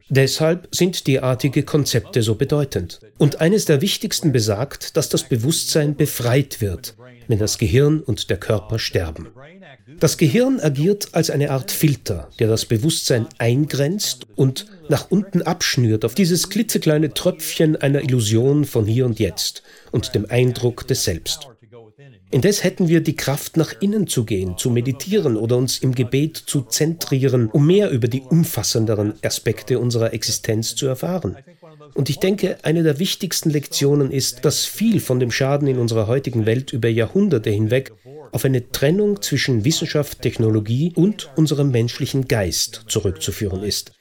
[0.08, 3.00] Deshalb sind derartige Konzepte so bedeutend.
[3.18, 6.94] Und eines der wichtigsten besagt, dass das Bewusstsein befreit wird,
[7.26, 9.26] wenn das Gehirn und der Körper sterben.
[9.98, 16.04] Das Gehirn agiert als eine Art Filter, der das Bewusstsein eingrenzt und nach unten abschnürt
[16.04, 21.48] auf dieses klitzekleine Tröpfchen einer Illusion von hier und jetzt und dem Eindruck des Selbst.
[22.30, 26.36] Indes hätten wir die Kraft, nach innen zu gehen, zu meditieren oder uns im Gebet
[26.36, 31.36] zu zentrieren, um mehr über die umfassenderen Aspekte unserer Existenz zu erfahren.
[31.94, 36.06] Und ich denke, eine der wichtigsten Lektionen ist, dass viel von dem Schaden in unserer
[36.06, 37.92] heutigen Welt über Jahrhunderte hinweg
[38.32, 43.92] auf eine Trennung zwischen Wissenschaft, Technologie und unserem menschlichen Geist zurückzuführen ist.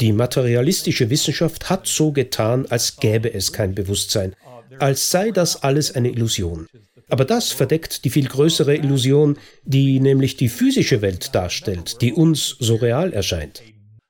[0.00, 4.34] Die materialistische Wissenschaft hat so getan, als gäbe es kein Bewusstsein,
[4.78, 6.66] als sei das alles eine Illusion.
[7.08, 12.56] Aber das verdeckt die viel größere Illusion, die nämlich die physische Welt darstellt, die uns
[12.58, 13.62] so real erscheint.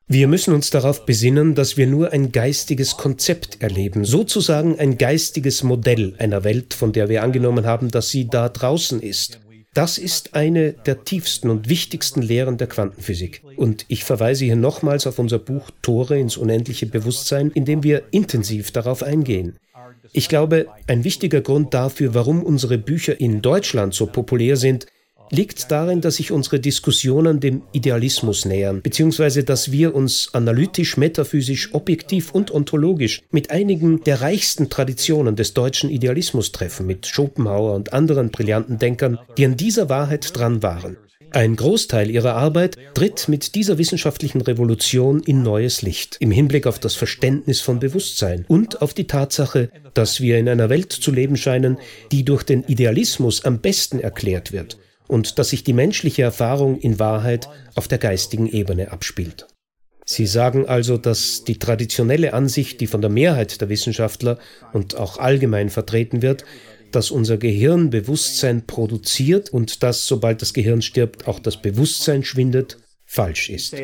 [0.07, 5.63] Wir müssen uns darauf besinnen, dass wir nur ein geistiges Konzept erleben, sozusagen ein geistiges
[5.63, 9.41] Modell einer Welt, von der wir angenommen haben, dass sie da draußen ist.
[9.73, 13.43] Das ist eine der tiefsten und wichtigsten Lehren der Quantenphysik.
[13.57, 18.05] Und ich verweise hier nochmals auf unser Buch Tore ins unendliche Bewusstsein, in dem wir
[18.13, 19.57] intensiv darauf eingehen.
[20.13, 24.87] Ich glaube, ein wichtiger Grund dafür, warum unsere Bücher in Deutschland so populär sind,
[25.31, 31.75] liegt darin, dass sich unsere Diskussionen dem Idealismus nähern, beziehungsweise dass wir uns analytisch, metaphysisch,
[31.75, 37.93] objektiv und ontologisch mit einigen der reichsten Traditionen des deutschen Idealismus treffen, mit Schopenhauer und
[37.93, 40.97] anderen brillanten Denkern, die an dieser Wahrheit dran waren.
[41.35, 46.79] Ein Großteil ihrer Arbeit tritt mit dieser wissenschaftlichen Revolution in neues Licht im Hinblick auf
[46.79, 51.37] das Verständnis von Bewusstsein und auf die Tatsache, dass wir in einer Welt zu leben
[51.37, 51.79] scheinen,
[52.13, 57.01] die durch den Idealismus am besten erklärt wird und dass sich die menschliche Erfahrung in
[57.01, 59.49] Wahrheit auf der geistigen Ebene abspielt.
[60.07, 64.39] Sie sagen also, dass die traditionelle Ansicht, die von der Mehrheit der Wissenschaftler
[64.73, 66.45] und auch allgemein vertreten wird,
[66.95, 72.79] dass unser Gehirn Bewusstsein produziert und dass, sobald das Gehirn stirbt, auch das Bewusstsein schwindet,
[73.05, 73.75] falsch ist.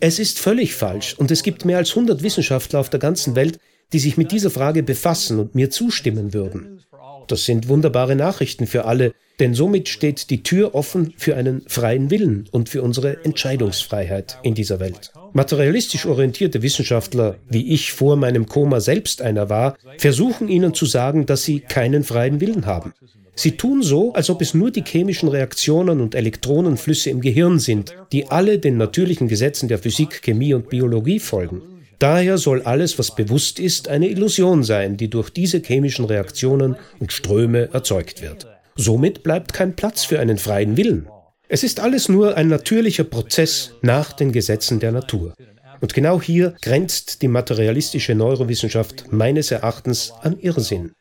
[0.00, 3.58] Es ist völlig falsch und es gibt mehr als 100 Wissenschaftler auf der ganzen Welt,
[3.92, 6.82] die sich mit dieser Frage befassen und mir zustimmen würden.
[7.28, 12.10] Das sind wunderbare Nachrichten für alle, denn somit steht die Tür offen für einen freien
[12.10, 15.12] Willen und für unsere Entscheidungsfreiheit in dieser Welt.
[15.32, 21.26] Materialistisch orientierte Wissenschaftler, wie ich vor meinem Koma selbst einer war, versuchen ihnen zu sagen,
[21.26, 22.92] dass sie keinen freien Willen haben.
[23.36, 27.94] Sie tun so, als ob es nur die chemischen Reaktionen und Elektronenflüsse im Gehirn sind,
[28.12, 31.62] die alle den natürlichen Gesetzen der Physik, Chemie und Biologie folgen.
[32.04, 37.14] Daher soll alles, was bewusst ist, eine Illusion sein, die durch diese chemischen Reaktionen und
[37.14, 38.46] Ströme erzeugt wird.
[38.76, 41.08] Somit bleibt kein Platz für einen freien Willen.
[41.48, 45.32] Es ist alles nur ein natürlicher Prozess nach den Gesetzen der Natur.
[45.80, 50.92] Und genau hier grenzt die materialistische Neurowissenschaft meines Erachtens an Irrsinn.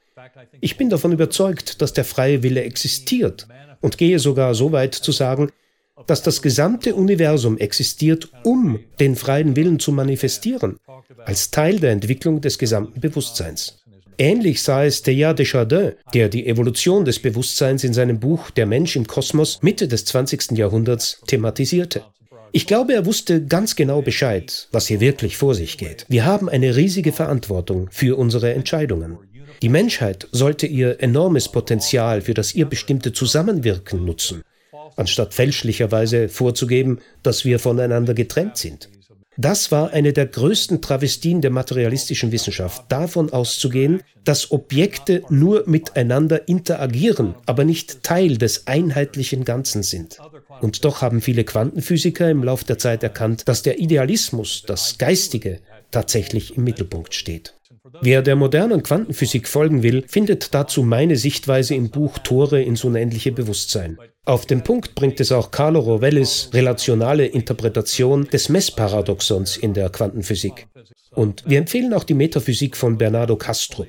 [0.61, 3.45] Ich bin davon überzeugt, dass der freie Wille existiert
[3.81, 5.49] und gehe sogar so weit zu sagen,
[6.07, 10.77] dass das gesamte Universum existiert, um den freien Willen zu manifestieren,
[11.25, 13.83] als Teil der Entwicklung des gesamten Bewusstseins.
[14.17, 18.65] Ähnlich sah es Teilhard de Chardin, der die Evolution des Bewusstseins in seinem Buch Der
[18.65, 20.51] Mensch im Kosmos Mitte des 20.
[20.51, 22.03] Jahrhunderts thematisierte.
[22.51, 26.05] Ich glaube, er wusste ganz genau Bescheid, was hier wirklich vor sich geht.
[26.07, 29.17] Wir haben eine riesige Verantwortung für unsere Entscheidungen.
[29.63, 34.43] Die Menschheit sollte ihr enormes Potenzial für das ihr bestimmte Zusammenwirken nutzen,
[34.95, 38.89] anstatt fälschlicherweise vorzugeben, dass wir voneinander getrennt sind.
[39.37, 46.47] Das war eine der größten Travestien der materialistischen Wissenschaft, davon auszugehen, dass Objekte nur miteinander
[46.47, 50.19] interagieren, aber nicht Teil des einheitlichen Ganzen sind.
[50.61, 55.59] Und doch haben viele Quantenphysiker im Lauf der Zeit erkannt, dass der Idealismus, das Geistige,
[55.91, 57.55] tatsächlich im Mittelpunkt steht.
[58.01, 63.33] Wer der modernen Quantenphysik folgen will, findet dazu meine Sichtweise im Buch Tore ins unendliche
[63.33, 63.97] Bewusstsein.
[64.23, 70.67] Auf den Punkt bringt es auch Carlo Rovellis relationale Interpretation des Messparadoxons in der Quantenphysik.
[71.11, 73.85] Und wir empfehlen auch die Metaphysik von Bernardo Castro.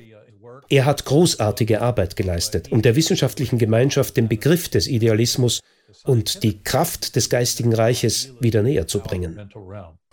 [0.67, 5.61] Er hat großartige Arbeit geleistet, um der wissenschaftlichen Gemeinschaft den Begriff des Idealismus
[6.03, 9.49] und die Kraft des geistigen Reiches wieder näher zu bringen.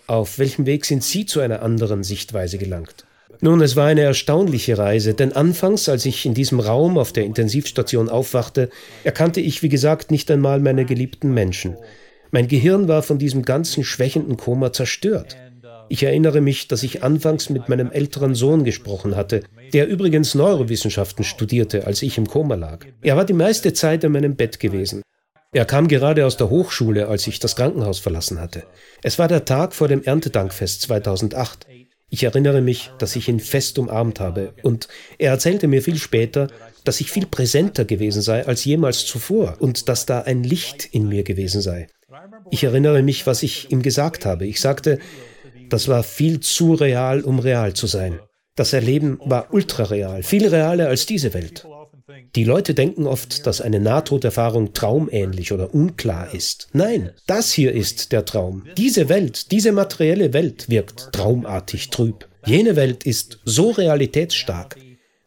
[0.07, 3.07] Auf welchem Weg sind Sie zu einer anderen Sichtweise gelangt?
[3.45, 7.25] Nun, es war eine erstaunliche Reise, denn anfangs, als ich in diesem Raum auf der
[7.25, 8.71] Intensivstation aufwachte,
[9.03, 11.77] erkannte ich, wie gesagt, nicht einmal meine geliebten Menschen.
[12.31, 15.37] Mein Gehirn war von diesem ganzen schwächenden Koma zerstört.
[15.89, 21.25] Ich erinnere mich, dass ich anfangs mit meinem älteren Sohn gesprochen hatte, der übrigens Neurowissenschaften
[21.25, 22.87] studierte, als ich im Koma lag.
[23.03, 25.03] Er war die meiste Zeit in meinem Bett gewesen.
[25.51, 28.63] Er kam gerade aus der Hochschule, als ich das Krankenhaus verlassen hatte.
[29.03, 31.67] Es war der Tag vor dem Erntedankfest 2008.
[32.15, 36.49] Ich erinnere mich, dass ich ihn fest umarmt habe, und er erzählte mir viel später,
[36.85, 41.09] dass ich viel präsenter gewesen sei als jemals zuvor und dass da ein Licht in
[41.09, 41.87] mir gewesen sei.
[42.51, 44.47] Ich erinnere mich, was ich ihm gesagt habe.
[44.47, 44.99] Ich sagte,
[45.71, 48.21] das war viel zu real, um real zu sein.
[48.57, 51.67] Das Erleben war ultrareal, viel realer als diese Welt.
[52.35, 56.69] Die Leute denken oft, dass eine Nahtoderfahrung traumähnlich oder unklar ist.
[56.73, 58.67] Nein, das hier ist der Traum.
[58.77, 62.29] Diese Welt, diese materielle Welt wirkt traumartig trüb.
[62.47, 64.77] Jene Welt ist so realitätsstark,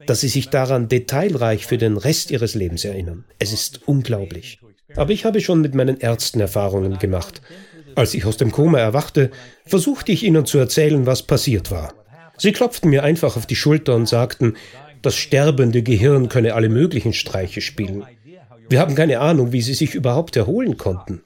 [0.06, 3.26] dass sie sich daran detailreich für den Rest ihres Lebens erinnern.
[3.40, 4.60] Es ist unglaublich.
[4.96, 7.42] Aber ich habe schon mit meinen Ärzten Erfahrungen gemacht.
[7.96, 9.32] Als ich aus dem Koma erwachte,
[9.66, 11.94] versuchte ich ihnen zu erzählen, was passiert war.
[12.38, 14.56] Sie klopften mir einfach auf die Schulter und sagten,
[15.06, 18.04] das sterbende Gehirn könne alle möglichen Streiche spielen.
[18.70, 21.24] Wir haben keine Ahnung, wie sie sich überhaupt erholen konnten.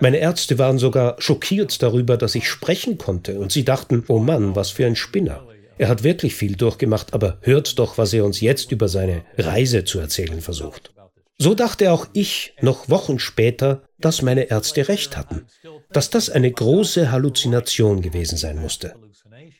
[0.00, 4.56] Meine Ärzte waren sogar schockiert darüber, dass ich sprechen konnte, und sie dachten, oh Mann,
[4.56, 5.46] was für ein Spinner.
[5.78, 9.84] Er hat wirklich viel durchgemacht, aber hört doch, was er uns jetzt über seine Reise
[9.84, 10.92] zu erzählen versucht.
[11.38, 15.46] So dachte auch ich noch Wochen später, dass meine Ärzte recht hatten,
[15.90, 18.94] dass das eine große Halluzination gewesen sein musste.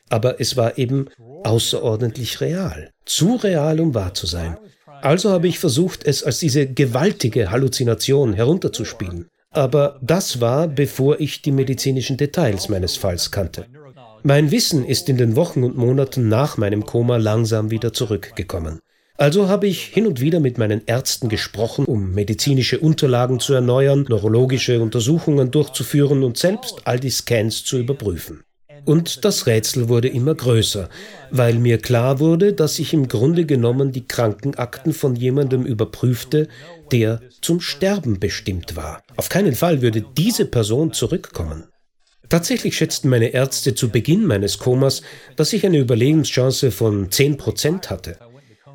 [0.09, 1.07] Aber es war eben
[1.43, 4.57] außerordentlich real, zu real, um wahr zu sein.
[5.01, 9.27] Also habe ich versucht, es als diese gewaltige Halluzination herunterzuspielen.
[9.51, 13.65] Aber das war, bevor ich die medizinischen Details meines Falls kannte.
[14.23, 18.79] Mein Wissen ist in den Wochen und Monaten nach meinem Koma langsam wieder zurückgekommen.
[19.17, 24.05] Also habe ich hin und wieder mit meinen Ärzten gesprochen, um medizinische Unterlagen zu erneuern,
[24.09, 28.43] neurologische Untersuchungen durchzuführen und selbst all die Scans zu überprüfen.
[28.85, 30.89] Und das Rätsel wurde immer größer,
[31.31, 36.49] weil mir klar wurde, dass ich im Grunde genommen die Krankenakten von jemandem überprüfte,
[36.91, 39.01] der zum Sterben bestimmt war.
[39.15, 41.63] Auf keinen Fall würde diese Person zurückkommen.
[42.27, 45.01] Tatsächlich schätzten meine Ärzte zu Beginn meines Komas,
[45.35, 48.17] dass ich eine Überlebenschance von 10 Prozent hatte.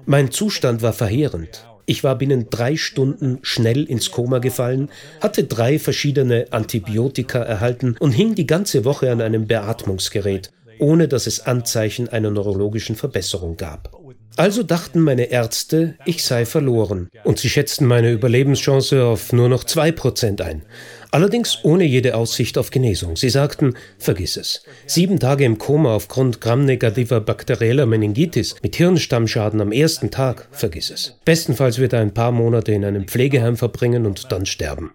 [0.06, 1.67] Mein Zustand war verheerend.
[1.88, 4.90] Ich war binnen drei Stunden schnell ins Koma gefallen,
[5.22, 11.26] hatte drei verschiedene Antibiotika erhalten und hing die ganze Woche an einem Beatmungsgerät, ohne dass
[11.26, 13.97] es Anzeichen einer neurologischen Verbesserung gab.
[14.38, 19.64] Also dachten meine Ärzte, ich sei verloren, und sie schätzten meine Überlebenschance auf nur noch
[19.64, 20.62] zwei Prozent ein.
[21.10, 23.16] Allerdings ohne jede Aussicht auf Genesung.
[23.16, 24.62] Sie sagten, vergiss es.
[24.86, 31.18] Sieben Tage im Koma aufgrund gramnegativer bakterieller Meningitis mit Hirnstammschaden am ersten Tag, vergiss es.
[31.24, 34.92] Bestenfalls wird er ein paar Monate in einem Pflegeheim verbringen und dann sterben.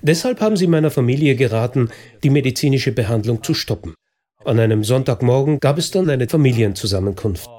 [0.00, 1.90] Deshalb haben sie meiner Familie geraten,
[2.24, 3.92] die medizinische Behandlung zu stoppen.
[4.46, 7.50] An einem Sonntagmorgen gab es dann eine Familienzusammenkunft.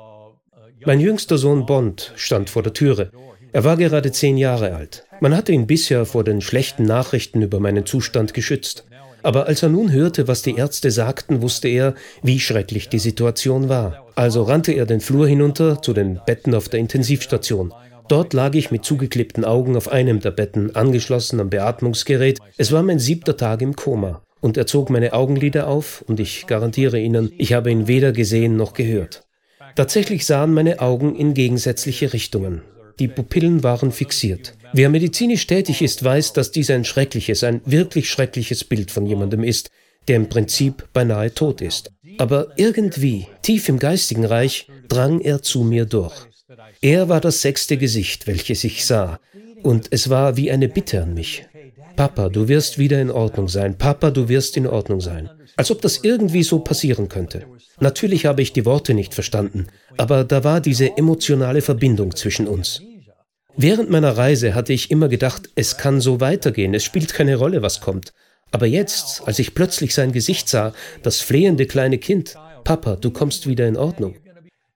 [0.89, 3.11] Mein jüngster Sohn Bond stand vor der Türe.
[3.51, 5.05] Er war gerade zehn Jahre alt.
[5.19, 8.85] Man hatte ihn bisher vor den schlechten Nachrichten über meinen Zustand geschützt.
[9.21, 13.69] Aber als er nun hörte, was die Ärzte sagten, wusste er, wie schrecklich die Situation
[13.69, 14.07] war.
[14.15, 17.71] Also rannte er den Flur hinunter zu den Betten auf der Intensivstation.
[18.07, 22.39] Dort lag ich mit zugeklebten Augen auf einem der Betten, angeschlossen am Beatmungsgerät.
[22.57, 24.23] Es war mein siebter Tag im Koma.
[24.41, 28.55] Und er zog meine Augenlider auf, und ich garantiere Ihnen, ich habe ihn weder gesehen
[28.55, 29.28] noch gehört.
[29.75, 32.61] Tatsächlich sahen meine Augen in gegensätzliche Richtungen.
[32.99, 34.55] Die Pupillen waren fixiert.
[34.73, 39.43] Wer medizinisch tätig ist, weiß, dass dies ein schreckliches, ein wirklich schreckliches Bild von jemandem
[39.43, 39.71] ist,
[40.07, 41.91] der im Prinzip beinahe tot ist.
[42.17, 46.15] Aber irgendwie, tief im geistigen Reich, drang er zu mir durch.
[46.81, 49.19] Er war das sechste Gesicht, welches ich sah,
[49.63, 51.45] und es war wie eine Bitte an mich.
[51.95, 53.77] Papa, du wirst wieder in Ordnung sein.
[53.77, 55.29] Papa, du wirst in Ordnung sein.
[55.59, 57.45] Als ob das irgendwie so passieren könnte.
[57.81, 59.67] Natürlich habe ich die Worte nicht verstanden,
[59.97, 62.81] aber da war diese emotionale Verbindung zwischen uns.
[63.57, 67.61] Während meiner Reise hatte ich immer gedacht, es kann so weitergehen, es spielt keine Rolle,
[67.61, 68.13] was kommt.
[68.51, 70.71] Aber jetzt, als ich plötzlich sein Gesicht sah,
[71.03, 74.15] das flehende kleine Kind, Papa, du kommst wieder in Ordnung.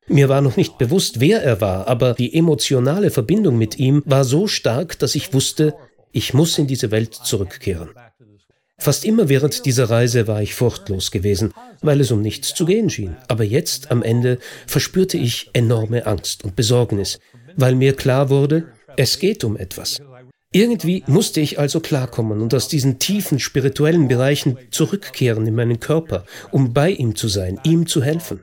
[0.08, 4.26] Mir war noch nicht bewusst, wer er war, aber die emotionale Verbindung mit ihm war
[4.26, 5.76] so stark, dass ich wusste,
[6.12, 7.92] ich muss in diese Welt zurückkehren.
[8.80, 12.90] Fast immer während dieser Reise war ich furchtlos gewesen, weil es um nichts zu gehen
[12.90, 13.16] schien.
[13.28, 17.20] Aber jetzt, am Ende, verspürte ich enorme Angst und Besorgnis,
[17.56, 18.66] weil mir klar wurde,
[18.98, 20.02] es geht um etwas.
[20.52, 26.26] Irgendwie musste ich also klarkommen und aus diesen tiefen spirituellen Bereichen zurückkehren in meinen Körper,
[26.52, 28.42] um bei ihm zu sein, ihm zu helfen.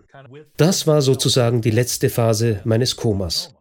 [0.56, 3.54] Das war sozusagen die letzte Phase meines Komas.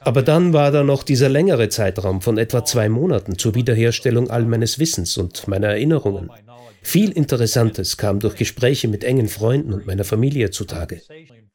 [0.00, 4.44] Aber dann war da noch dieser längere Zeitraum von etwa zwei Monaten zur Wiederherstellung all
[4.44, 6.30] meines Wissens und meiner Erinnerungen.
[6.82, 11.02] Viel Interessantes kam durch Gespräche mit engen Freunden und meiner Familie zutage.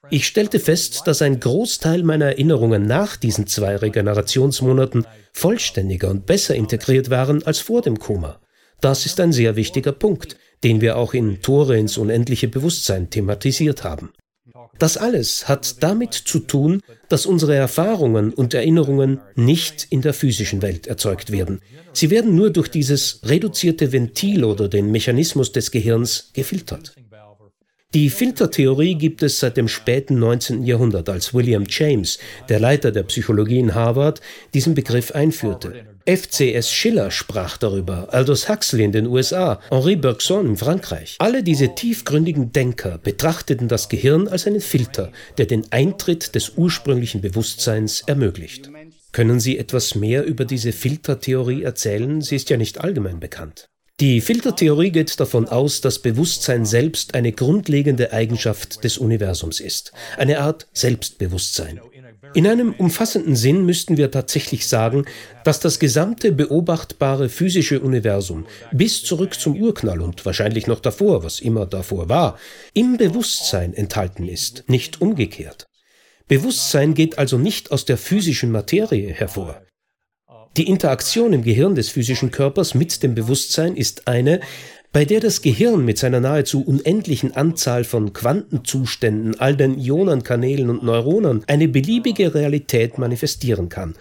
[0.09, 6.53] Ich stellte fest, dass ein Großteil meiner Erinnerungen nach diesen zwei Regenerationsmonaten vollständiger und besser
[6.55, 8.41] integriert waren als vor dem Koma.
[8.81, 10.35] Das ist ein sehr wichtiger Punkt,
[10.65, 14.11] den wir auch in Tore ins unendliche Bewusstsein thematisiert haben.
[14.77, 20.61] Das alles hat damit zu tun, dass unsere Erfahrungen und Erinnerungen nicht in der physischen
[20.61, 21.61] Welt erzeugt werden.
[21.93, 26.95] Sie werden nur durch dieses reduzierte Ventil oder den Mechanismus des Gehirns gefiltert.
[27.93, 30.63] Die Filtertheorie gibt es seit dem späten 19.
[30.63, 34.21] Jahrhundert, als William James, der Leiter der Psychologie in Harvard,
[34.53, 35.90] diesen Begriff einführte.
[36.05, 41.15] FCS Schiller sprach darüber, Aldous Huxley in den USA, Henri Bergson in Frankreich.
[41.19, 47.21] Alle diese tiefgründigen Denker betrachteten das Gehirn als einen Filter, der den Eintritt des ursprünglichen
[47.21, 48.69] Bewusstseins ermöglicht.
[49.11, 52.21] Können Sie etwas mehr über diese Filtertheorie erzählen?
[52.21, 53.65] Sie ist ja nicht allgemein bekannt.
[53.99, 60.39] Die Filtertheorie geht davon aus, dass Bewusstsein selbst eine grundlegende Eigenschaft des Universums ist, eine
[60.39, 61.79] Art Selbstbewusstsein.
[62.33, 65.05] In einem umfassenden Sinn müssten wir tatsächlich sagen,
[65.43, 71.41] dass das gesamte beobachtbare physische Universum bis zurück zum Urknall und wahrscheinlich noch davor, was
[71.41, 72.39] immer davor war,
[72.73, 75.65] im Bewusstsein enthalten ist, nicht umgekehrt.
[76.29, 79.61] Bewusstsein geht also nicht aus der physischen Materie hervor.
[80.55, 84.39] Die Interaktion im Gehirn des physischen Körpers mit dem Bewusstsein ist eine,
[84.91, 90.83] bei der das Gehirn mit seiner nahezu unendlichen Anzahl von Quantenzuständen, all den Ionenkanälen und
[90.83, 93.95] Neuronen eine beliebige Realität manifestieren kann.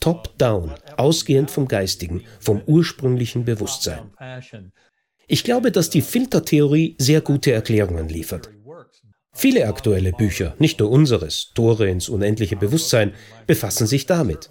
[0.00, 4.10] Top-down, ausgehend vom Geistigen, vom ursprünglichen Bewusstsein.
[5.26, 8.50] Ich glaube, dass die Filtertheorie sehr gute Erklärungen liefert.
[9.32, 13.12] Viele aktuelle Bücher, nicht nur unseres, Tore ins unendliche Bewusstsein,
[13.46, 14.48] befassen sich damit.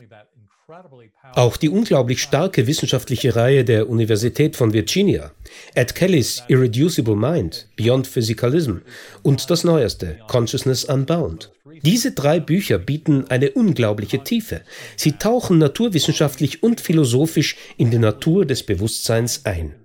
[1.34, 5.32] Auch die unglaublich starke wissenschaftliche Reihe der Universität von Virginia,
[5.74, 8.78] Ed Kellys Irreducible Mind, Beyond Physicalism
[9.22, 11.52] und das neueste, Consciousness Unbound.
[11.82, 14.62] Diese drei Bücher bieten eine unglaubliche Tiefe.
[14.96, 19.76] Sie tauchen naturwissenschaftlich und philosophisch in die Natur des Bewusstseins ein.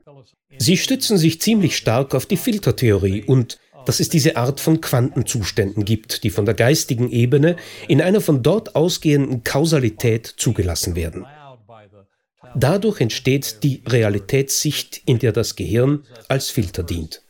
[0.58, 5.84] Sie stützen sich ziemlich stark auf die Filtertheorie und dass es diese Art von Quantenzuständen
[5.84, 7.56] gibt, die von der geistigen Ebene
[7.88, 11.26] in einer von dort ausgehenden Kausalität zugelassen werden.
[12.54, 17.22] Dadurch entsteht die Realitätssicht, in der das Gehirn als Filter dient.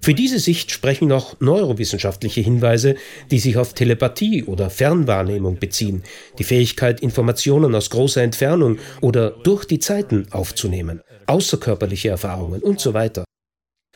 [0.00, 2.94] Für diese Sicht sprechen auch neurowissenschaftliche Hinweise,
[3.30, 6.04] die sich auf Telepathie oder Fernwahrnehmung beziehen,
[6.38, 12.94] die Fähigkeit, Informationen aus großer Entfernung oder durch die Zeiten aufzunehmen, außerkörperliche Erfahrungen und so
[12.94, 13.24] weiter.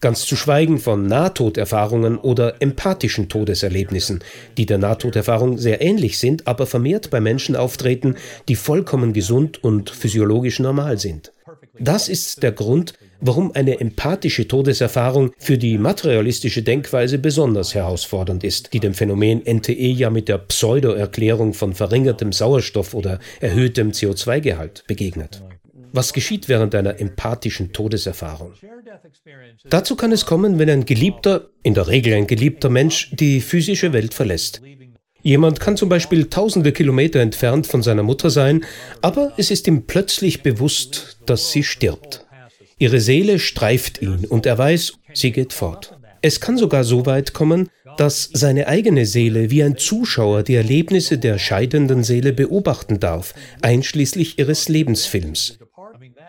[0.00, 4.20] Ganz zu schweigen von Nahtoderfahrungen oder empathischen Todeserlebnissen,
[4.56, 8.14] die der Nahtoderfahrung sehr ähnlich sind, aber vermehrt bei Menschen auftreten,
[8.48, 11.32] die vollkommen gesund und physiologisch normal sind.
[11.80, 18.72] Das ist der Grund, warum eine empathische Todeserfahrung für die materialistische Denkweise besonders herausfordernd ist,
[18.72, 25.42] die dem Phänomen NTE ja mit der Pseudo-Erklärung von verringertem Sauerstoff oder erhöhtem CO2-Gehalt begegnet.
[25.92, 28.52] Was geschieht während einer empathischen Todeserfahrung?
[29.64, 33.92] Dazu kann es kommen, wenn ein geliebter, in der Regel ein geliebter Mensch, die physische
[33.92, 34.60] Welt verlässt.
[35.22, 38.64] Jemand kann zum Beispiel tausende Kilometer entfernt von seiner Mutter sein,
[39.02, 42.24] aber es ist ihm plötzlich bewusst, dass sie stirbt.
[42.78, 45.98] Ihre Seele streift ihn und er weiß, sie geht fort.
[46.22, 51.18] Es kann sogar so weit kommen, dass seine eigene Seele wie ein Zuschauer die Erlebnisse
[51.18, 55.58] der scheidenden Seele beobachten darf, einschließlich ihres Lebensfilms.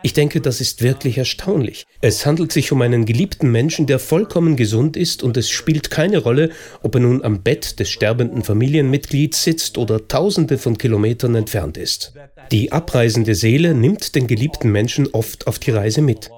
[0.01, 1.85] Ich denke, das ist wirklich erstaunlich.
[2.01, 6.19] Es handelt sich um einen geliebten Menschen, der vollkommen gesund ist und es spielt keine
[6.19, 6.51] Rolle,
[6.83, 12.13] ob er nun am Bett des sterbenden Familienmitglieds sitzt oder tausende von Kilometern entfernt ist.
[12.51, 16.29] Die abreisende Seele nimmt den geliebten Menschen oft auf die Reise mit.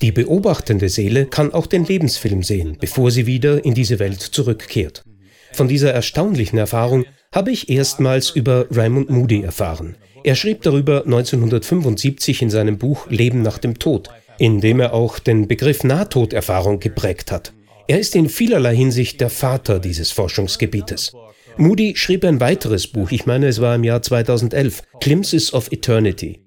[0.00, 5.04] Die beobachtende Seele kann auch den Lebensfilm sehen, bevor sie wieder in diese Welt zurückkehrt.
[5.52, 7.04] Von dieser erstaunlichen Erfahrung
[7.34, 9.96] habe ich erstmals über Raymond Moody erfahren.
[10.22, 15.18] Er schrieb darüber 1975 in seinem Buch Leben nach dem Tod, in dem er auch
[15.18, 17.52] den Begriff Nahtoderfahrung geprägt hat.
[17.88, 21.12] Er ist in vielerlei Hinsicht der Vater dieses Forschungsgebietes.
[21.56, 26.46] Moody schrieb ein weiteres Buch, ich meine es war im Jahr 2011, Glimpses of Eternity.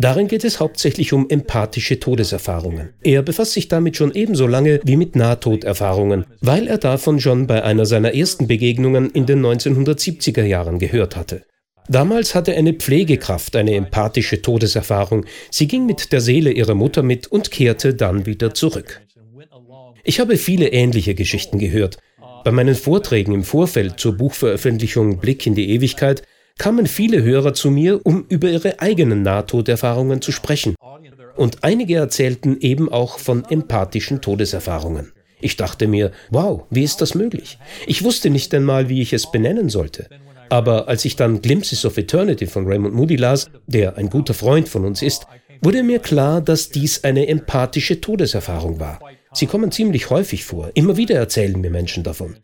[0.00, 2.94] Darin geht es hauptsächlich um empathische Todeserfahrungen.
[3.02, 7.64] Er befasst sich damit schon ebenso lange wie mit Nahtoderfahrungen, weil er davon schon bei
[7.64, 11.42] einer seiner ersten Begegnungen in den 1970er Jahren gehört hatte.
[11.88, 15.24] Damals hatte eine Pflegekraft eine empathische Todeserfahrung.
[15.50, 19.00] Sie ging mit der Seele ihrer Mutter mit und kehrte dann wieder zurück.
[20.04, 21.98] Ich habe viele ähnliche Geschichten gehört.
[22.44, 26.22] Bei meinen Vorträgen im Vorfeld zur Buchveröffentlichung Blick in die Ewigkeit
[26.58, 30.74] kamen viele Hörer zu mir, um über ihre eigenen Nahtoderfahrungen zu sprechen.
[31.36, 35.12] Und einige erzählten eben auch von empathischen Todeserfahrungen.
[35.40, 37.58] Ich dachte mir, wow, wie ist das möglich?
[37.86, 40.08] Ich wusste nicht einmal, wie ich es benennen sollte.
[40.50, 44.68] Aber als ich dann Glimpses of Eternity von Raymond Moody las, der ein guter Freund
[44.68, 45.26] von uns ist,
[45.60, 49.00] wurde mir klar, dass dies eine empathische Todeserfahrung war.
[49.32, 50.70] Sie kommen ziemlich häufig vor.
[50.74, 52.36] Immer wieder erzählen mir Menschen davon.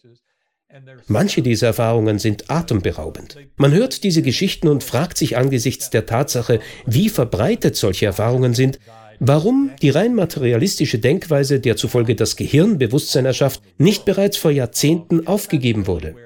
[1.06, 3.38] Manche dieser Erfahrungen sind atemberaubend.
[3.56, 8.80] Man hört diese Geschichten und fragt sich angesichts der Tatsache, wie verbreitet solche Erfahrungen sind,
[9.20, 15.26] Warum die rein materialistische Denkweise, der zufolge das Gehirn Bewusstsein erschafft, nicht bereits vor Jahrzehnten
[15.26, 16.16] aufgegeben wurde?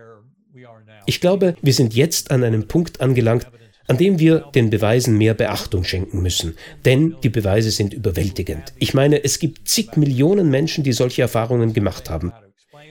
[1.08, 3.46] Ich glaube, wir sind jetzt an einem Punkt angelangt,
[3.86, 6.54] an dem wir den Beweisen mehr Beachtung schenken müssen.
[6.84, 8.74] Denn die Beweise sind überwältigend.
[8.78, 12.34] Ich meine, es gibt zig Millionen Menschen, die solche Erfahrungen gemacht haben.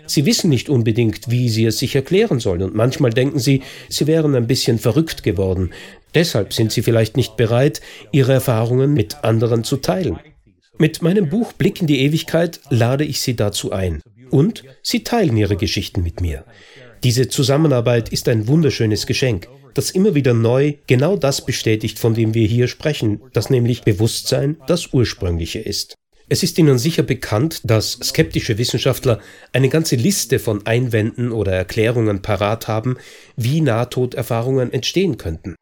[0.07, 4.07] Sie wissen nicht unbedingt, wie sie es sich erklären sollen, und manchmal denken sie, sie
[4.07, 5.69] wären ein bisschen verrückt geworden.
[6.15, 10.17] Deshalb sind sie vielleicht nicht bereit, ihre Erfahrungen mit anderen zu teilen.
[10.79, 14.01] Mit meinem Buch Blick in die Ewigkeit lade ich sie dazu ein.
[14.31, 16.45] Und sie teilen ihre Geschichten mit mir.
[17.03, 22.33] Diese Zusammenarbeit ist ein wunderschönes Geschenk das immer wieder neu genau das bestätigt, von dem
[22.33, 25.95] wir hier sprechen, dass nämlich Bewusstsein das Ursprüngliche ist.
[26.29, 29.21] Es ist Ihnen sicher bekannt, dass skeptische Wissenschaftler
[29.53, 32.97] eine ganze Liste von Einwänden oder Erklärungen parat haben,
[33.37, 35.55] wie Nahtoderfahrungen entstehen könnten.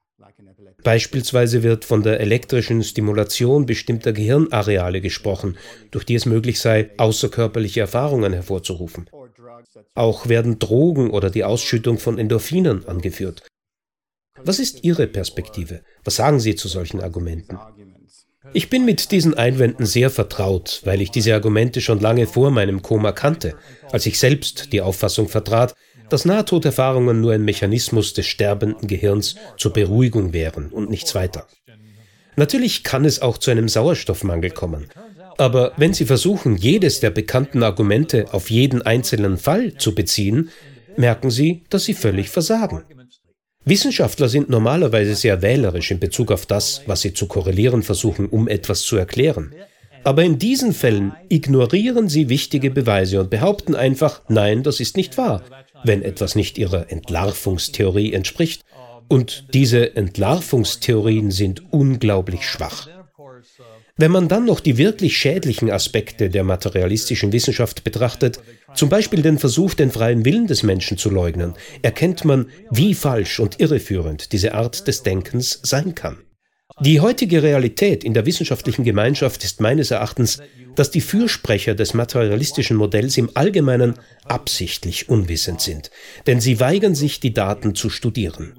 [0.84, 5.58] Beispielsweise wird von der elektrischen Stimulation bestimmter Gehirnareale gesprochen,
[5.92, 9.10] durch die es möglich sei, außerkörperliche Erfahrungen hervorzurufen.
[9.93, 13.43] Auch werden Drogen oder die Ausschüttung von Endorphinen angeführt.
[14.43, 15.82] Was ist Ihre Perspektive?
[16.03, 17.58] Was sagen Sie zu solchen Argumenten?
[18.53, 22.82] Ich bin mit diesen Einwänden sehr vertraut, weil ich diese Argumente schon lange vor meinem
[22.82, 23.56] Koma kannte,
[23.91, 25.74] als ich selbst die Auffassung vertrat,
[26.10, 31.47] dass Nahtoderfahrungen nur ein Mechanismus des sterbenden Gehirns zur Beruhigung wären und nichts weiter.
[32.36, 34.88] Natürlich kann es auch zu einem Sauerstoffmangel kommen.
[35.38, 40.50] Aber wenn Sie versuchen, jedes der bekannten Argumente auf jeden einzelnen Fall zu beziehen,
[40.98, 42.84] merken Sie, dass Sie völlig versagen.
[43.68, 48.48] Wissenschaftler sind normalerweise sehr wählerisch in Bezug auf das, was sie zu korrelieren versuchen, um
[48.48, 49.56] etwas zu erklären.
[50.04, 55.18] Aber in diesen Fällen ignorieren sie wichtige Beweise und behaupten einfach, nein, das ist nicht
[55.18, 55.42] wahr,
[55.84, 58.62] wenn etwas nicht ihrer Entlarvungstheorie entspricht.
[59.08, 62.88] Und diese Entlarvungstheorien sind unglaublich schwach.
[63.98, 68.41] Wenn man dann noch die wirklich schädlichen Aspekte der materialistischen Wissenschaft betrachtet,
[68.74, 73.39] zum Beispiel den Versuch, den freien Willen des Menschen zu leugnen, erkennt man, wie falsch
[73.39, 76.18] und irreführend diese Art des Denkens sein kann.
[76.82, 80.41] Die heutige Realität in der wissenschaftlichen Gemeinschaft ist meines Erachtens,
[80.76, 83.93] dass die Fürsprecher des materialistischen Modells im Allgemeinen
[84.26, 85.89] absichtlich unwissend sind,
[86.28, 88.56] denn sie weigern sich, die Daten zu studieren.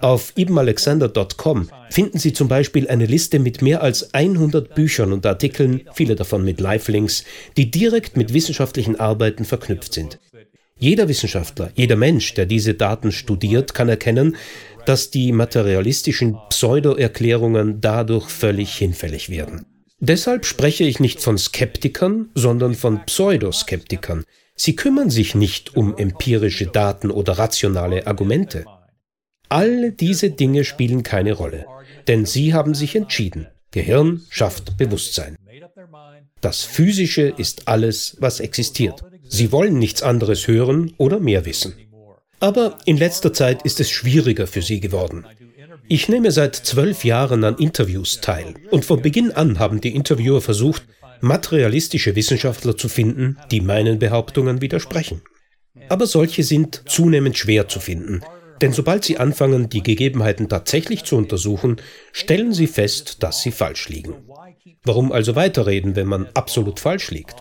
[0.00, 5.82] Auf ibenalexander.com finden Sie zum Beispiel eine Liste mit mehr als 100 Büchern und Artikeln,
[5.94, 7.24] viele davon mit Live-Links,
[7.56, 10.18] die direkt mit wissenschaftlichen Arbeiten verknüpft sind.
[10.78, 14.36] Jeder Wissenschaftler, jeder Mensch, der diese Daten studiert, kann erkennen,
[14.84, 19.64] dass die materialistischen Pseudo-Erklärungen dadurch völlig hinfällig werden.
[19.98, 24.24] Deshalb spreche ich nicht von Skeptikern, sondern von Pseudoskeptikern.
[24.54, 28.66] Sie kümmern sich nicht um empirische Daten oder rationale Argumente.
[29.48, 31.66] All diese Dinge spielen keine Rolle,
[32.08, 33.46] denn sie haben sich entschieden.
[33.70, 35.36] Gehirn schafft Bewusstsein.
[36.40, 39.02] Das Physische ist alles, was existiert.
[39.28, 41.74] Sie wollen nichts anderes hören oder mehr wissen.
[42.40, 45.24] Aber in letzter Zeit ist es schwieriger für sie geworden.
[45.88, 50.40] Ich nehme seit zwölf Jahren an Interviews teil und von Beginn an haben die Interviewer
[50.40, 50.82] versucht,
[51.20, 55.22] materialistische Wissenschaftler zu finden, die meinen Behauptungen widersprechen.
[55.88, 58.22] Aber solche sind zunehmend schwer zu finden,
[58.60, 61.76] denn sobald Sie anfangen, die Gegebenheiten tatsächlich zu untersuchen,
[62.12, 64.14] stellen Sie fest, dass Sie falsch liegen.
[64.84, 67.36] Warum also weiterreden, wenn man absolut falsch liegt?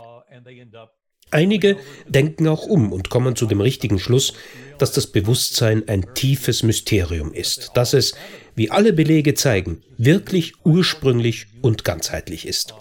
[1.31, 4.33] Einige denken auch um und kommen zu dem richtigen Schluss,
[4.77, 8.15] dass das Bewusstsein ein tiefes Mysterium ist, dass es,
[8.55, 12.73] wie alle Belege zeigen, wirklich ursprünglich und ganzheitlich ist.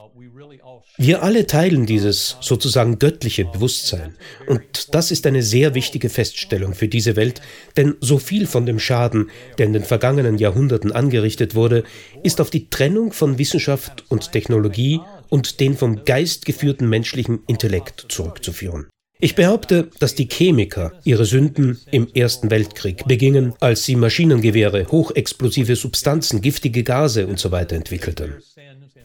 [0.97, 4.15] Wir alle teilen dieses sozusagen göttliche Bewusstsein.
[4.47, 7.41] Und das ist eine sehr wichtige Feststellung für diese Welt,
[7.77, 9.29] denn so viel von dem Schaden,
[9.59, 11.83] der in den vergangenen Jahrhunderten angerichtet wurde,
[12.23, 18.07] ist auf die Trennung von Wissenschaft und Technologie und den vom Geist geführten menschlichen Intellekt
[18.09, 18.87] zurückzuführen.
[19.19, 25.75] Ich behaupte, dass die Chemiker ihre Sünden im Ersten Weltkrieg begingen, als sie Maschinengewehre, hochexplosive
[25.75, 27.67] Substanzen, giftige Gase usw.
[27.69, 28.35] So entwickelten.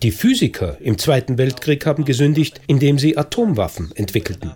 [0.02, 4.52] Die Physiker im Zweiten Weltkrieg haben gesündigt, indem sie Atomwaffen entwickelten.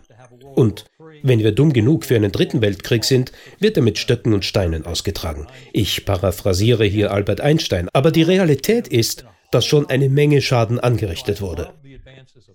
[0.55, 0.85] Und
[1.21, 4.85] wenn wir dumm genug für einen dritten Weltkrieg sind, wird er mit Stöcken und Steinen
[4.85, 5.47] ausgetragen.
[5.73, 11.41] Ich paraphrasiere hier Albert Einstein, aber die Realität ist, dass schon eine Menge Schaden angerichtet
[11.41, 11.73] wurde.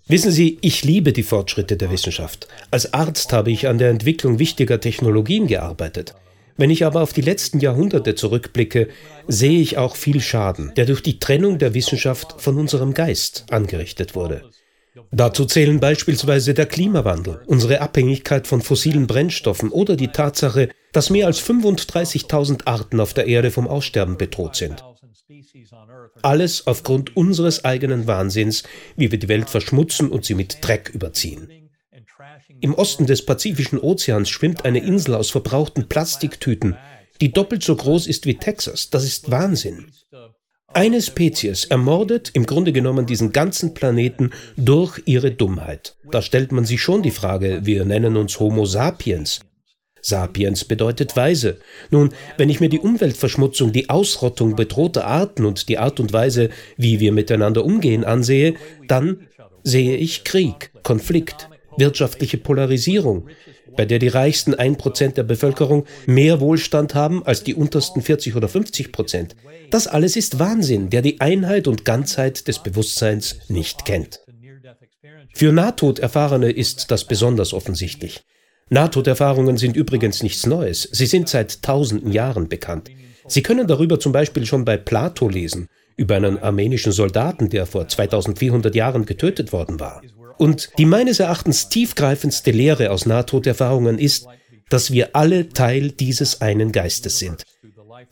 [0.07, 2.49] Wissen Sie, ich liebe die Fortschritte der Wissenschaft.
[2.71, 6.15] Als Arzt habe ich an der Entwicklung wichtiger Technologien gearbeitet.
[6.59, 8.89] Wenn ich aber auf die letzten Jahrhunderte zurückblicke,
[9.29, 14.17] sehe ich auch viel Schaden, der durch die Trennung der Wissenschaft von unserem Geist angerichtet
[14.17, 14.43] wurde.
[15.13, 21.27] Dazu zählen beispielsweise der Klimawandel, unsere Abhängigkeit von fossilen Brennstoffen oder die Tatsache, dass mehr
[21.27, 24.85] als 35.000 Arten auf der Erde vom Aussterben bedroht sind.
[26.23, 28.65] Alles aufgrund unseres eigenen Wahnsinns,
[28.97, 31.68] wie wir die Welt verschmutzen und sie mit Dreck überziehen.
[32.61, 36.77] Im Osten des Pazifischen Ozeans schwimmt eine Insel aus verbrauchten Plastiktüten,
[37.21, 38.91] die doppelt so groß ist wie Texas.
[38.91, 39.87] Das ist Wahnsinn.
[40.69, 45.97] Eine Spezies ermordet im Grunde genommen diesen ganzen Planeten durch ihre Dummheit.
[46.11, 49.41] Da stellt man sich schon die Frage, wir nennen uns Homo sapiens.
[50.01, 51.59] Sapiens bedeutet weise.
[51.91, 56.51] Nun, wenn ich mir die Umweltverschmutzung, die Ausrottung bedrohter Arten und die Art und Weise,
[56.77, 58.55] wie wir miteinander umgehen, ansehe,
[58.87, 59.29] dann
[59.65, 63.29] sehe ich Krieg, Konflikt, wirtschaftliche Polarisierung,
[63.77, 68.49] bei der die reichsten 1% der Bevölkerung mehr Wohlstand haben als die untersten 40 oder
[68.49, 69.37] 50 Prozent.
[69.71, 74.21] Das alles ist Wahnsinn, der die Einheit und Ganzheit des Bewusstseins nicht kennt.
[75.35, 78.25] Für Nahtoderfahrene ist das besonders offensichtlich.
[78.71, 80.89] Nahtoderfahrungen sind übrigens nichts Neues.
[80.93, 82.91] Sie sind seit tausenden Jahren bekannt.
[83.27, 87.87] Sie können darüber zum Beispiel schon bei Plato lesen, über einen armenischen Soldaten, der vor
[87.89, 90.03] 2400 Jahren getötet worden war.
[90.39, 94.27] Und die meines Erachtens tiefgreifendste Lehre aus Nahtoderfahrungen ist,
[94.69, 97.45] dass wir alle Teil dieses einen Geistes sind.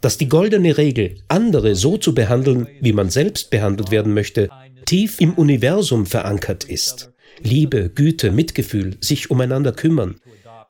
[0.00, 4.48] Dass die goldene Regel, andere so zu behandeln, wie man selbst behandelt werden möchte,
[4.84, 7.12] tief im Universum verankert ist.
[7.40, 10.16] Liebe, Güte, Mitgefühl, sich umeinander kümmern,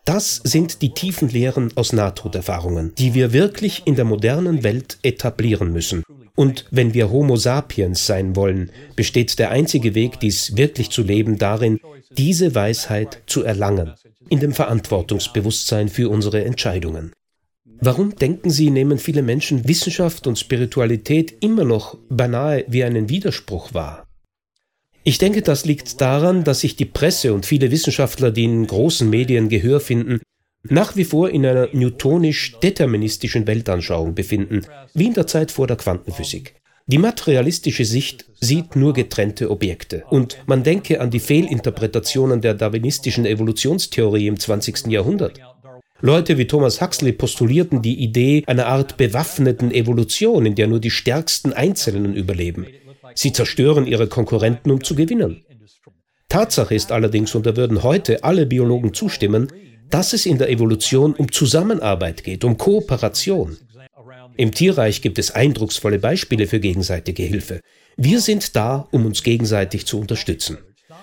[0.05, 5.73] das sind die tiefen Lehren aus Nahtoderfahrungen, die wir wirklich in der modernen Welt etablieren
[5.73, 6.05] müssen.
[6.37, 11.39] Und wenn wir Homo sapiens sein wollen, besteht der einzige Weg, dies wirklich zu leben,
[11.39, 11.81] darin,
[12.17, 13.95] diese Weisheit zu erlangen,
[14.29, 17.13] in dem Verantwortungsbewusstsein für unsere Entscheidungen.
[17.81, 23.75] Warum denken Sie, nehmen viele Menschen Wissenschaft und Spiritualität immer noch beinahe wie einen Widerspruch
[23.75, 24.07] wahr?
[25.05, 29.09] Ich denke, das liegt daran, dass sich die Presse und viele Wissenschaftler, die in großen
[29.09, 30.21] Medien Gehör finden,
[30.65, 34.63] nach wie vor in einer newtonisch-deterministischen Weltanschauung befinden,
[34.95, 36.55] wie in der Zeit vor der Quantenphysik.
[36.89, 40.05] Die materialistische Sicht sieht nur getrennte Objekte.
[40.09, 44.87] Und man denke an die Fehlinterpretationen der darwinistischen Evolutionstheorie im 20.
[44.87, 45.41] Jahrhundert.
[46.01, 50.91] Leute wie Thomas Huxley postulierten die Idee einer Art bewaffneten Evolution, in der nur die
[50.91, 52.67] stärksten Einzelnen überleben.
[53.15, 55.45] Sie zerstören ihre Konkurrenten, um zu gewinnen.
[56.29, 59.49] Tatsache ist allerdings, und da würden heute alle Biologen zustimmen,
[59.91, 63.57] dass es in der Evolution um Zusammenarbeit geht, um Kooperation.
[64.37, 67.61] Im Tierreich gibt es eindrucksvolle Beispiele für gegenseitige Hilfe.
[67.97, 70.59] Wir sind da, um uns gegenseitig zu unterstützen.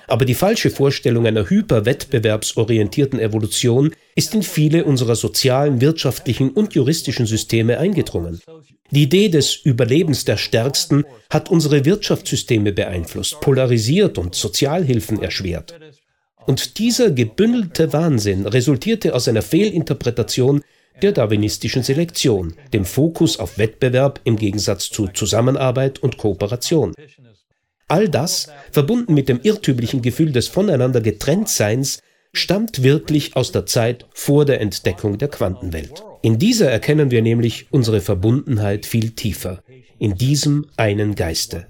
[0.07, 7.25] Aber die falsche Vorstellung einer hyperwettbewerbsorientierten Evolution ist in viele unserer sozialen, wirtschaftlichen und juristischen
[7.25, 8.39] Systeme eingedrungen.
[8.91, 15.73] Die Idee des Überlebens der Stärksten hat unsere Wirtschaftssysteme beeinflusst, polarisiert und Sozialhilfen erschwert.
[16.45, 20.61] Und dieser gebündelte Wahnsinn resultierte aus einer Fehlinterpretation
[21.01, 26.93] der darwinistischen Selektion, dem Fokus auf Wettbewerb im Gegensatz zu Zusammenarbeit und Kooperation.
[27.87, 31.99] All das, verbunden mit dem irrtümlichen Gefühl des voneinander Getrenntseins,
[32.33, 36.03] stammt wirklich aus der Zeit vor der Entdeckung der Quantenwelt.
[36.21, 39.61] In dieser erkennen wir nämlich unsere Verbundenheit viel tiefer,
[39.99, 41.67] in diesem einen Geiste.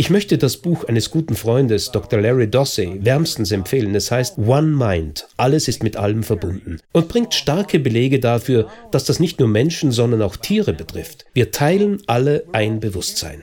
[0.00, 2.20] Ich möchte das Buch eines guten Freundes, Dr.
[2.20, 3.96] Larry Dossey, wärmstens empfehlen.
[3.96, 9.06] Es heißt One Mind, alles ist mit allem verbunden und bringt starke Belege dafür, dass
[9.06, 11.24] das nicht nur Menschen, sondern auch Tiere betrifft.
[11.34, 13.42] Wir teilen alle ein Bewusstsein.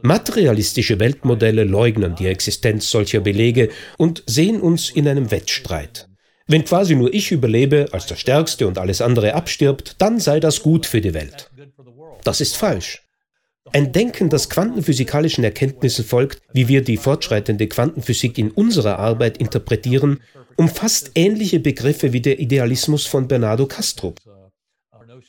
[0.00, 3.68] Materialistische Weltmodelle leugnen die Existenz solcher Belege
[3.98, 6.08] und sehen uns in einem Wettstreit.
[6.46, 10.62] Wenn quasi nur ich überlebe, als der Stärkste und alles andere abstirbt, dann sei das
[10.62, 11.50] gut für die Welt.
[12.24, 13.09] Das ist falsch.
[13.72, 20.20] Ein Denken, das quantenphysikalischen Erkenntnissen folgt, wie wir die fortschreitende Quantenphysik in unserer Arbeit interpretieren,
[20.56, 24.14] umfasst ähnliche Begriffe wie der Idealismus von Bernardo Castro.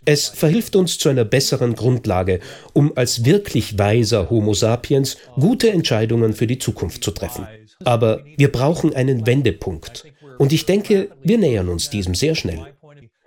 [0.05, 2.39] Es verhilft uns zu einer besseren Grundlage,
[2.73, 7.47] um als wirklich weiser Homo sapiens gute Entscheidungen für die Zukunft zu treffen.
[7.83, 10.05] Aber wir brauchen einen Wendepunkt.
[10.39, 12.65] Und ich denke, wir nähern uns diesem sehr schnell.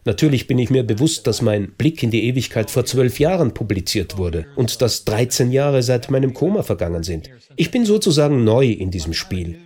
[0.05, 4.19] Natürlich bin ich mir bewusst, dass mein Blick in die Ewigkeit vor zwölf Jahren publiziert
[4.19, 7.31] wurde und dass 13 Jahre seit meinem Koma vergangen sind.
[7.57, 9.59] Ich bin sozusagen neu in diesem Spiel.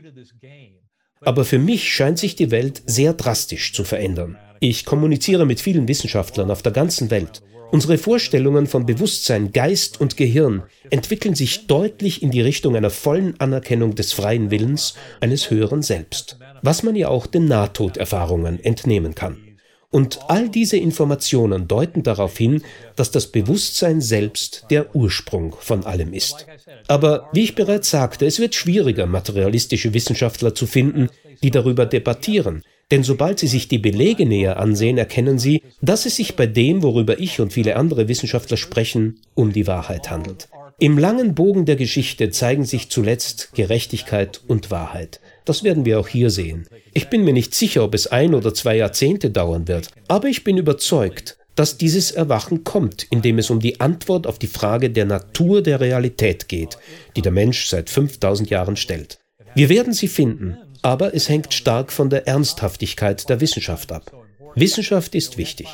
[1.21, 4.37] Aber für mich scheint sich die Welt sehr drastisch zu verändern.
[4.61, 7.43] Ich kommuniziere mit vielen Wissenschaftlern auf der ganzen Welt.
[7.71, 13.39] Unsere Vorstellungen von Bewusstsein, Geist und Gehirn entwickeln sich deutlich in die Richtung einer vollen
[13.41, 19.48] Anerkennung des freien Willens eines höheren Selbst, was man ja auch den Nahtoderfahrungen entnehmen kann.
[19.91, 22.63] Und all diese Informationen deuten darauf hin,
[22.97, 26.47] dass das Bewusstsein selbst der Ursprung von allem ist.
[26.89, 31.09] Aber wie ich bereits sagte, es wird schwieriger, materialistische Wissenschaftler zu finden,
[31.43, 36.17] die darüber debattieren, Denn sobald Sie sich die Belege näher ansehen, erkennen Sie, dass es
[36.17, 40.49] sich bei dem, worüber ich und viele andere Wissenschaftler sprechen, um die Wahrheit handelt.
[40.79, 45.21] Im langen Bogen der Geschichte zeigen sich zuletzt Gerechtigkeit und Wahrheit.
[45.49, 46.67] Das werden wir auch hier sehen.
[46.93, 50.45] Ich bin mir nicht sicher, ob es ein oder zwei Jahrzehnte dauern wird, aber ich
[50.45, 55.07] bin überzeugt, dass dieses Erwachen kommt, indem es um die Antwort auf die Frage der
[55.07, 56.77] Natur der Realität geht,
[57.17, 59.21] die der Mensch seit 5000 Jahren stellt.
[59.55, 64.13] Wir werden sie finden, aber es hängt stark von der Ernsthaftigkeit der Wissenschaft ab.
[64.55, 65.67] Wissenschaft ist wichtig.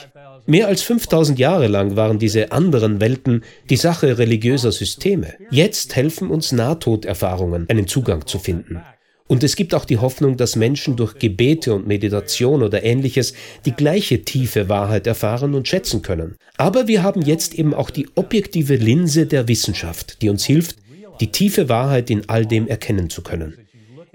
[0.46, 5.34] Mehr als 5000 Jahre lang waren diese anderen Welten die Sache religiöser Systeme.
[5.50, 8.80] Jetzt helfen uns Nahtoderfahrungen, einen Zugang zu finden.
[9.26, 13.32] Und es gibt auch die Hoffnung, dass Menschen durch Gebete und Meditation oder ähnliches
[13.64, 16.36] die gleiche tiefe Wahrheit erfahren und schätzen können.
[16.58, 20.76] Aber wir haben jetzt eben auch die objektive Linse der Wissenschaft, die uns hilft,
[21.20, 23.54] die tiefe Wahrheit in all dem erkennen zu können.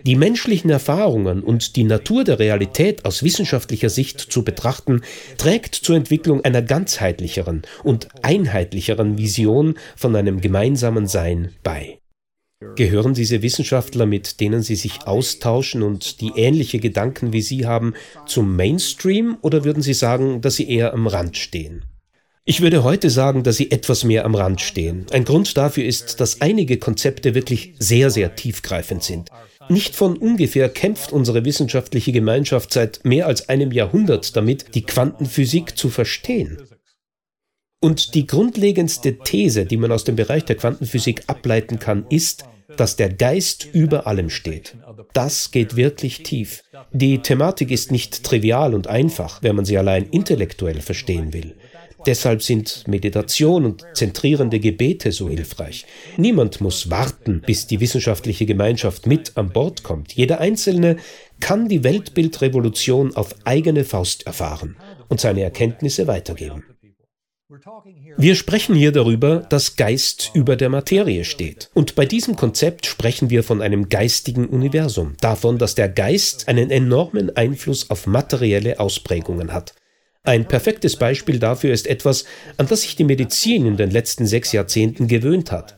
[0.05, 5.01] Die menschlichen Erfahrungen und die Natur der Realität aus wissenschaftlicher Sicht zu betrachten,
[5.37, 11.98] trägt zur Entwicklung einer ganzheitlicheren und einheitlicheren Vision von einem gemeinsamen Sein bei.
[12.75, 17.93] Gehören diese Wissenschaftler, mit denen Sie sich austauschen und die ähnliche Gedanken wie Sie haben,
[18.25, 21.85] zum Mainstream oder würden Sie sagen, dass sie eher am Rand stehen?
[22.43, 25.05] Ich würde heute sagen, dass sie etwas mehr am Rand stehen.
[25.11, 29.29] Ein Grund dafür ist, dass einige Konzepte wirklich sehr, sehr tiefgreifend sind.
[29.69, 35.77] Nicht von ungefähr kämpft unsere wissenschaftliche Gemeinschaft seit mehr als einem Jahrhundert damit, die Quantenphysik
[35.77, 36.57] zu verstehen.
[37.81, 42.43] Und die grundlegendste These, die man aus dem Bereich der Quantenphysik ableiten kann, ist,
[42.75, 44.75] dass der Geist über allem steht.
[45.13, 46.63] Das geht wirklich tief.
[46.91, 51.55] Die Thematik ist nicht trivial und einfach, wenn man sie allein intellektuell verstehen will.
[52.05, 55.85] Deshalb sind Meditation und zentrierende Gebete so hilfreich.
[56.17, 60.13] Niemand muss warten, bis die wissenschaftliche Gemeinschaft mit an Bord kommt.
[60.13, 60.97] Jeder Einzelne
[61.39, 64.77] kann die Weltbildrevolution auf eigene Faust erfahren
[65.09, 66.63] und seine Erkenntnisse weitergeben.
[68.17, 71.71] Wir sprechen hier darüber, dass Geist über der Materie steht.
[71.73, 76.69] Und bei diesem Konzept sprechen wir von einem geistigen Universum, davon, dass der Geist einen
[76.69, 79.73] enormen Einfluss auf materielle Ausprägungen hat.
[80.21, 82.25] Ein perfektes Beispiel dafür ist etwas,
[82.57, 85.77] an das sich die Medizin in den letzten sechs Jahrzehnten gewöhnt hat.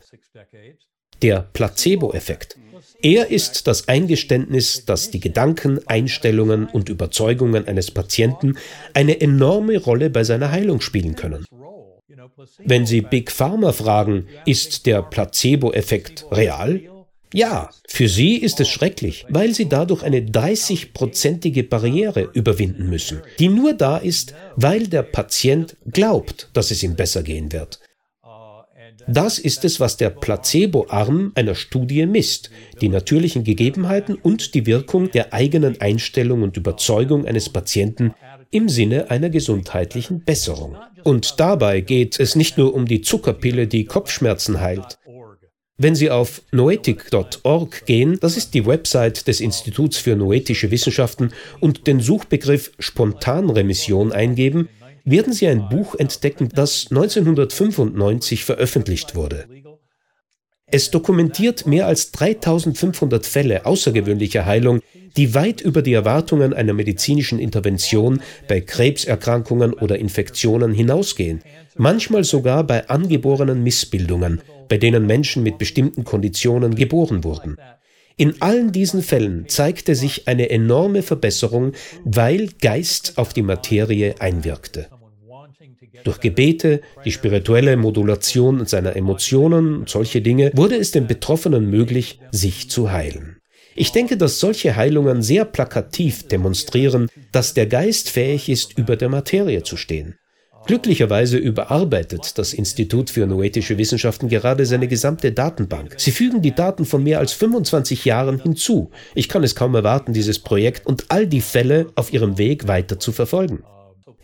[1.21, 2.57] Der Placebo-Effekt.
[3.03, 8.57] Er ist das Eingeständnis, dass die Gedanken, Einstellungen und Überzeugungen eines Patienten
[8.93, 11.45] eine enorme Rolle bei seiner Heilung spielen können.
[12.63, 16.81] Wenn Sie Big Pharma fragen, ist der Placebo-Effekt real?
[17.33, 23.47] Ja, für sie ist es schrecklich, weil sie dadurch eine 30-prozentige Barriere überwinden müssen, die
[23.47, 27.79] nur da ist, weil der Patient glaubt, dass es ihm besser gehen wird.
[29.07, 32.51] Das ist es, was der Placebo-Arm einer Studie misst,
[32.81, 38.13] die natürlichen Gegebenheiten und die Wirkung der eigenen Einstellung und Überzeugung eines Patienten
[38.51, 40.75] im Sinne einer gesundheitlichen Besserung.
[41.03, 44.99] Und dabei geht es nicht nur um die Zuckerpille, die Kopfschmerzen heilt.
[45.77, 51.87] Wenn Sie auf noetic.org gehen, das ist die Website des Instituts für Noetische Wissenschaften, und
[51.87, 54.69] den Suchbegriff Spontanremission eingeben,
[55.05, 59.47] werden Sie ein Buch entdecken, das 1995 veröffentlicht wurde.
[60.73, 64.79] Es dokumentiert mehr als 3500 Fälle außergewöhnlicher Heilung,
[65.17, 71.41] die weit über die Erwartungen einer medizinischen Intervention bei Krebserkrankungen oder Infektionen hinausgehen,
[71.75, 77.57] manchmal sogar bei angeborenen Missbildungen, bei denen Menschen mit bestimmten Konditionen geboren wurden.
[78.15, 81.73] In allen diesen Fällen zeigte sich eine enorme Verbesserung,
[82.05, 84.87] weil Geist auf die Materie einwirkte.
[86.03, 92.19] Durch Gebete, die spirituelle Modulation seiner Emotionen und solche Dinge wurde es den Betroffenen möglich,
[92.31, 93.37] sich zu heilen.
[93.75, 99.09] Ich denke, dass solche Heilungen sehr plakativ demonstrieren, dass der Geist fähig ist, über der
[99.09, 100.15] Materie zu stehen.
[100.67, 105.95] Glücklicherweise überarbeitet das Institut für Noetische Wissenschaften gerade seine gesamte Datenbank.
[105.97, 108.91] Sie fügen die Daten von mehr als 25 Jahren hinzu.
[109.15, 112.99] Ich kann es kaum erwarten, dieses Projekt und all die Fälle auf ihrem Weg weiter
[112.99, 113.63] zu verfolgen.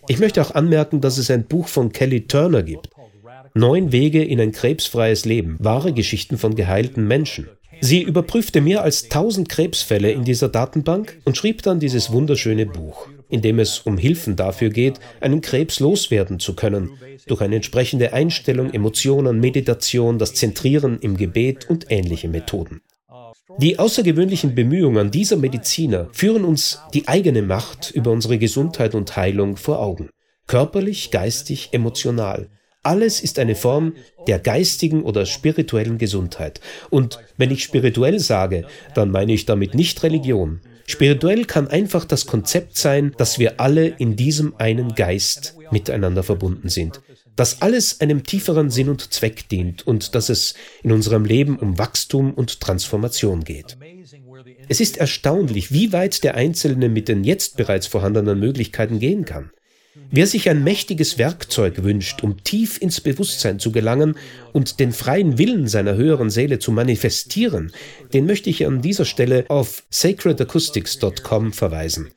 [0.07, 2.89] Ich möchte auch anmerken, dass es ein Buch von Kelly Turner gibt.
[3.53, 5.57] Neun Wege in ein krebsfreies Leben.
[5.59, 7.49] Wahre Geschichten von geheilten Menschen.
[7.81, 13.07] Sie überprüfte mehr als 1000 Krebsfälle in dieser Datenbank und schrieb dann dieses wunderschöne Buch
[13.29, 16.91] in dem es um Hilfen dafür geht, einen Krebs loswerden zu können,
[17.27, 22.81] durch eine entsprechende Einstellung, Emotionen, Meditation, das Zentrieren im Gebet und ähnliche Methoden.
[23.59, 29.55] Die außergewöhnlichen Bemühungen dieser Mediziner führen uns die eigene Macht über unsere Gesundheit und Heilung
[29.55, 30.09] vor Augen.
[30.47, 32.49] Körperlich, geistig, emotional.
[32.83, 33.93] Alles ist eine Form
[34.27, 36.59] der geistigen oder spirituellen Gesundheit.
[36.89, 42.27] Und wenn ich spirituell sage, dann meine ich damit nicht Religion, Spirituell kann einfach das
[42.27, 47.01] Konzept sein, dass wir alle in diesem einen Geist miteinander verbunden sind,
[47.38, 51.77] dass alles einem tieferen Sinn und Zweck dient und dass es in unserem Leben um
[51.77, 53.77] Wachstum und Transformation geht.
[54.67, 59.51] Es ist erstaunlich, wie weit der Einzelne mit den jetzt bereits vorhandenen Möglichkeiten gehen kann.
[60.09, 64.15] Wer sich ein mächtiges Werkzeug wünscht, um tief ins Bewusstsein zu gelangen
[64.53, 67.71] und den freien Willen seiner höheren Seele zu manifestieren,
[68.13, 72.11] den möchte ich an dieser Stelle auf sacredacoustics.com verweisen.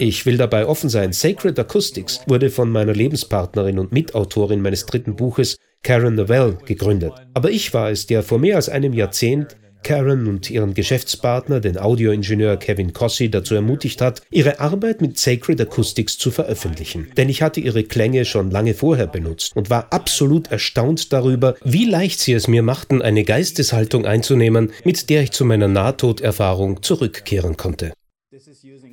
[0.00, 5.16] Ich will dabei offen sein, Sacred Acoustics wurde von meiner Lebenspartnerin und Mitautorin meines dritten
[5.16, 7.12] Buches, Karen Novell, gegründet.
[7.34, 11.78] Aber ich war es, der vor mehr als einem Jahrzehnt Karen und ihren Geschäftspartner, den
[11.78, 17.08] Audioingenieur Kevin Cossi, dazu ermutigt hat, ihre Arbeit mit Sacred Acoustics zu veröffentlichen.
[17.16, 21.86] Denn ich hatte ihre Klänge schon lange vorher benutzt und war absolut erstaunt darüber, wie
[21.86, 27.56] leicht sie es mir machten, eine Geisteshaltung einzunehmen, mit der ich zu meiner Nahtoderfahrung zurückkehren
[27.56, 27.92] konnte.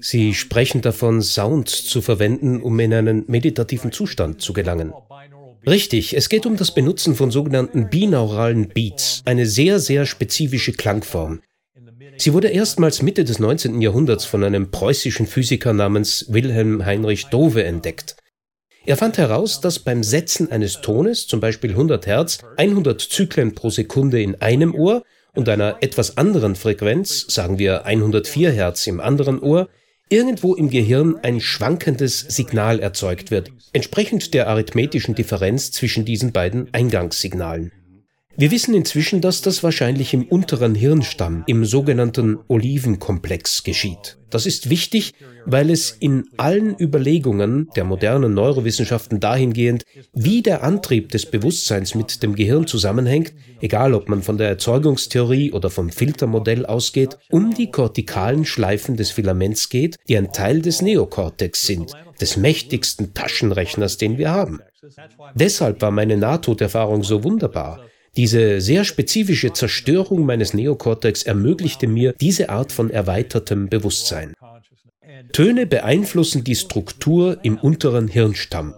[0.01, 4.93] Sie sprechen davon, Sounds zu verwenden, um in einen meditativen Zustand zu gelangen.
[5.67, 11.41] Richtig, es geht um das Benutzen von sogenannten binauralen Beats, eine sehr, sehr spezifische Klangform.
[12.17, 13.81] Sie wurde erstmals Mitte des 19.
[13.81, 18.15] Jahrhunderts von einem preußischen Physiker namens Wilhelm Heinrich Dove entdeckt.
[18.85, 23.71] Er fand heraus, dass beim Setzen eines Tones, zum Beispiel 100 Hertz, 100 Zyklen pro
[23.71, 29.39] Sekunde in einem Ohr und einer etwas anderen Frequenz, sagen wir 104 Hertz im anderen
[29.39, 29.69] Ohr,
[30.09, 36.73] irgendwo im Gehirn ein schwankendes Signal erzeugt wird, entsprechend der arithmetischen Differenz zwischen diesen beiden
[36.73, 37.71] Eingangssignalen.
[38.37, 44.17] Wir wissen inzwischen, dass das wahrscheinlich im unteren Hirnstamm, im sogenannten Olivenkomplex geschieht.
[44.29, 45.13] Das ist wichtig,
[45.45, 52.21] weil es in allen Überlegungen der modernen Neurowissenschaften dahingehend, wie der Antrieb des Bewusstseins mit
[52.23, 57.71] dem Gehirn zusammenhängt, egal ob man von der Erzeugungstheorie oder vom Filtermodell ausgeht, um die
[57.71, 64.17] kortikalen Schleifen des Filaments geht, die ein Teil des Neokortex sind, des mächtigsten Taschenrechners, den
[64.17, 64.59] wir haben.
[65.35, 67.85] Deshalb war meine Nahtoderfahrung so wunderbar.
[68.17, 74.33] Diese sehr spezifische Zerstörung meines Neokortex ermöglichte mir diese Art von erweitertem Bewusstsein.
[75.33, 78.73] Töne beeinflussen die Struktur im unteren Hirnstamm.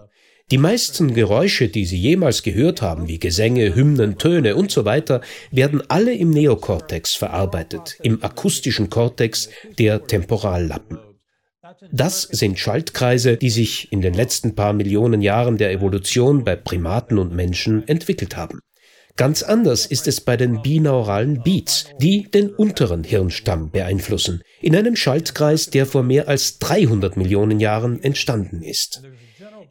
[0.50, 5.20] Die meisten Geräusche, die Sie jemals gehört haben, wie Gesänge, Hymnen, Töne und so weiter,
[5.50, 10.98] werden alle im Neokortex verarbeitet, im akustischen Kortex der Temporallappen.
[11.92, 17.18] Das sind Schaltkreise, die sich in den letzten paar Millionen Jahren der Evolution bei Primaten
[17.18, 18.60] und Menschen entwickelt haben.
[19.18, 24.94] Ganz anders ist es bei den binauralen Beats, die den unteren Hirnstamm beeinflussen, in einem
[24.94, 29.02] Schaltkreis, der vor mehr als 300 Millionen Jahren entstanden ist.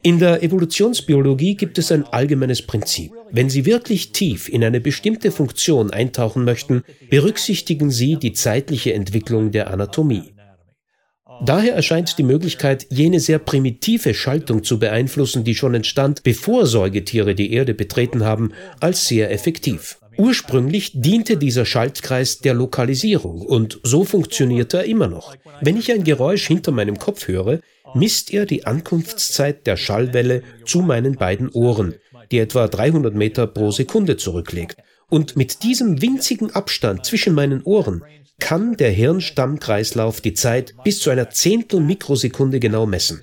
[0.02, 3.10] In der Evolutionsbiologie gibt es ein allgemeines Prinzip.
[3.32, 9.50] Wenn Sie wirklich tief in eine bestimmte Funktion eintauchen möchten, berücksichtigen Sie die zeitliche Entwicklung
[9.50, 10.34] der Anatomie.
[11.40, 17.34] Daher erscheint die Möglichkeit, jene sehr primitive Schaltung zu beeinflussen, die schon entstand, bevor Säugetiere
[17.34, 19.98] die Erde betreten haben, als sehr effektiv.
[20.16, 25.36] Ursprünglich diente dieser Schaltkreis der Lokalisierung und so funktioniert er immer noch.
[25.60, 27.60] Wenn ich ein Geräusch hinter meinem Kopf höre,
[27.94, 31.94] misst er die Ankunftszeit der Schallwelle zu meinen beiden Ohren,
[32.32, 34.78] die etwa 300 Meter pro Sekunde zurücklegt.
[35.08, 38.02] Und mit diesem winzigen Abstand zwischen meinen Ohren
[38.40, 43.22] kann der Hirnstammkreislauf die Zeit bis zu einer Zehntel Mikrosekunde genau messen.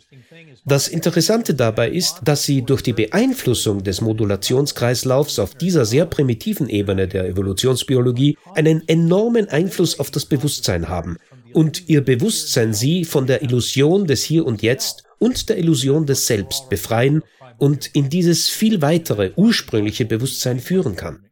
[0.68, 6.70] Das Interessante dabei ist, dass sie durch die Beeinflussung des Modulationskreislaufs auf dieser sehr primitiven
[6.70, 11.18] Ebene der Evolutionsbiologie einen enormen Einfluss auf das Bewusstsein haben
[11.54, 16.26] und ihr Bewusstsein sie von der Illusion des Hier und Jetzt und der Illusion des
[16.28, 17.22] Selbst befreien
[17.58, 21.26] und in dieses viel weitere ursprüngliche Bewusstsein führen kann.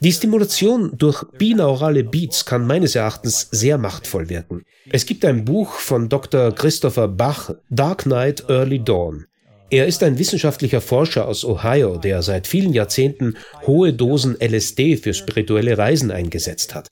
[0.00, 4.62] Die Stimulation durch binaurale Beats kann meines Erachtens sehr machtvoll wirken.
[4.90, 6.52] Es gibt ein Buch von Dr.
[6.52, 9.26] Christopher Bach, Dark Night, Early Dawn.
[9.70, 13.36] Er ist ein wissenschaftlicher Forscher aus Ohio, der seit vielen Jahrzehnten
[13.66, 16.88] hohe Dosen LSD für spirituelle Reisen eingesetzt hat.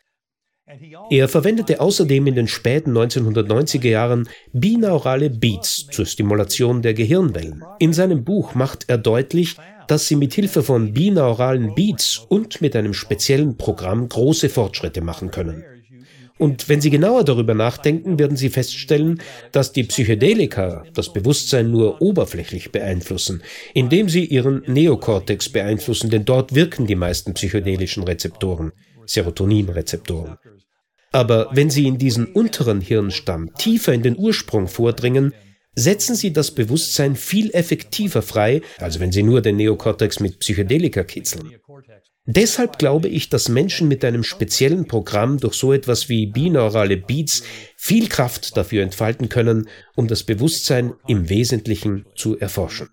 [1.10, 7.62] Er verwendete außerdem in den späten 1990er Jahren binaurale Beats zur Stimulation der Gehirnwellen.
[7.78, 9.56] In seinem Buch macht er deutlich,
[9.88, 15.30] dass sie mit Hilfe von binauralen Beats und mit einem speziellen Programm große Fortschritte machen
[15.30, 15.64] können.
[16.36, 19.20] Und wenn Sie genauer darüber nachdenken, werden Sie feststellen,
[19.52, 26.54] dass die Psychedelika das Bewusstsein nur oberflächlich beeinflussen, indem sie Ihren Neokortex beeinflussen, denn dort
[26.54, 28.72] wirken die meisten psychedelischen Rezeptoren,
[29.06, 30.36] Serotoninrezeptoren.
[31.12, 35.32] Aber wenn Sie in diesen unteren Hirnstamm tiefer in den Ursprung vordringen,
[35.74, 41.04] setzen sie das Bewusstsein viel effektiver frei, als wenn sie nur den Neokortex mit Psychedelika
[41.04, 41.54] kitzeln.
[42.26, 47.42] Deshalb glaube ich, dass Menschen mit einem speziellen Programm durch so etwas wie binaurale Beats
[47.76, 52.88] viel Kraft dafür entfalten können, um das Bewusstsein im Wesentlichen zu erforschen.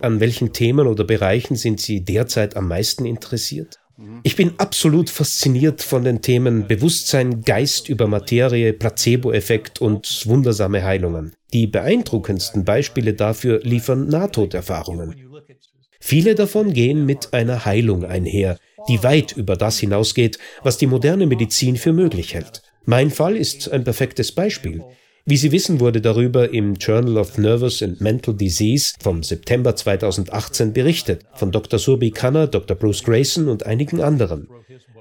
[0.00, 3.78] An welchen Themen oder Bereichen sind Sie derzeit am meisten interessiert?
[4.22, 11.34] Ich bin absolut fasziniert von den Themen Bewusstsein, Geist über Materie, Placebo-Effekt und wundersame Heilungen.
[11.52, 15.14] Die beeindruckendsten Beispiele dafür liefern Nahtoderfahrungen.
[16.00, 21.26] Viele davon gehen mit einer Heilung einher, die weit über das hinausgeht, was die moderne
[21.26, 22.62] Medizin für möglich hält.
[22.84, 24.82] Mein Fall ist ein perfektes Beispiel.
[25.24, 30.72] Wie Sie wissen, wurde darüber im Journal of Nervous and Mental Disease vom September 2018
[30.72, 31.78] berichtet, von Dr.
[31.78, 32.76] Surbi Khanna, Dr.
[32.76, 34.48] Bruce Grayson und einigen anderen.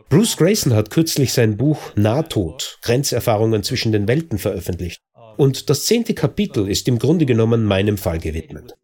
[0.09, 5.01] Bruce Grayson hat kürzlich sein Buch Nahtod, Grenzerfahrungen zwischen den Welten veröffentlicht.
[5.37, 8.75] Und das zehnte Kapitel ist im Grunde genommen meinem Fall gewidmet.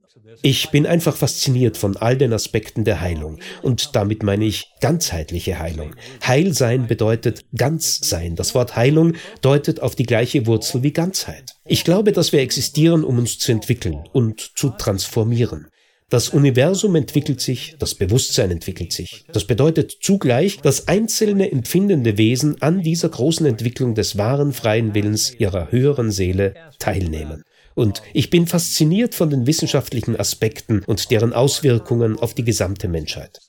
[0.41, 3.39] Ich bin einfach fasziniert von all den Aspekten der Heilung.
[3.61, 5.95] Und damit meine ich ganzheitliche Heilung.
[6.25, 8.35] Heilsein bedeutet ganz sein.
[8.35, 11.53] Das Wort Heilung deutet auf die gleiche Wurzel wie Ganzheit.
[11.65, 15.67] Ich glaube, dass wir existieren, um uns zu entwickeln und zu transformieren.
[16.09, 19.25] Das Universum entwickelt sich, das Bewusstsein entwickelt sich.
[19.33, 25.33] Das bedeutet zugleich, dass einzelne empfindende Wesen an dieser großen Entwicklung des wahren freien Willens
[25.37, 27.43] ihrer höheren Seele teilnehmen.
[27.77, 33.39] Und ich bin fasziniert von den wissenschaftlichen Aspekten und deren Auswirkungen auf die gesamte Menschheit.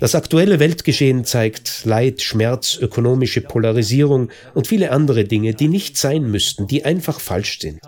[0.00, 6.28] Das aktuelle Weltgeschehen zeigt Leid, Schmerz, ökonomische Polarisierung und viele andere Dinge, die nicht sein
[6.32, 7.78] müssten, die einfach falsch sind.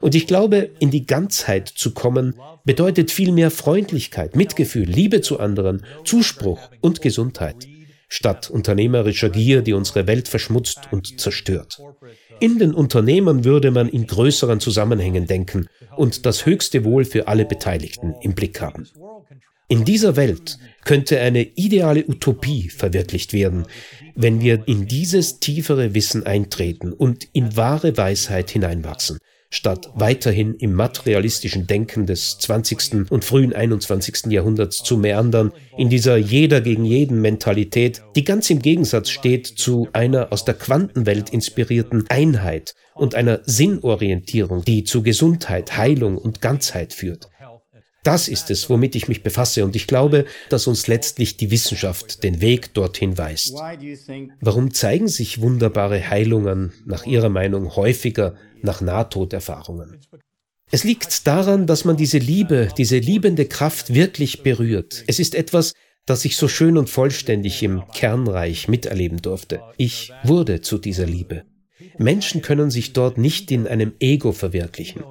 [0.00, 2.34] Und ich glaube, in die Ganzheit zu kommen,
[2.64, 7.68] bedeutet viel mehr Freundlichkeit, Mitgefühl, Liebe zu anderen, Zuspruch und Gesundheit,
[8.08, 11.78] statt unternehmerischer Gier, die unsere Welt verschmutzt und zerstört.
[12.40, 17.44] In den Unternehmen würde man in größeren Zusammenhängen denken und das höchste Wohl für alle
[17.44, 18.86] Beteiligten im Blick haben.
[19.68, 23.66] In dieser Welt könnte eine ideale Utopie verwirklicht werden,
[24.14, 29.18] wenn wir in dieses tiefere Wissen eintreten und in wahre Weisheit hineinwachsen,
[29.50, 33.10] statt weiterhin im materialistischen Denken des 20.
[33.10, 34.26] und frühen 21.
[34.26, 39.88] Jahrhunderts zu meandern, in dieser jeder gegen jeden Mentalität, die ganz im Gegensatz steht zu
[39.92, 46.92] einer aus der Quantenwelt inspirierten Einheit und einer Sinnorientierung, die zu Gesundheit, Heilung und Ganzheit
[46.92, 47.28] führt.
[48.06, 52.22] Das ist es, womit ich mich befasse, und ich glaube, dass uns letztlich die Wissenschaft
[52.22, 53.52] den Weg dorthin weist.
[54.40, 59.98] Warum zeigen sich wunderbare Heilungen nach Ihrer Meinung häufiger nach Nahtoderfahrungen?
[60.70, 65.04] Es liegt daran, dass man diese Liebe, diese liebende Kraft wirklich berührt.
[65.06, 65.72] Es ist etwas,
[66.06, 69.62] das ich so schön und vollständig im Kernreich miterleben durfte.
[69.76, 71.44] Ich wurde zu dieser Liebe.
[71.98, 75.04] Menschen können sich dort nicht in einem Ego verwirklichen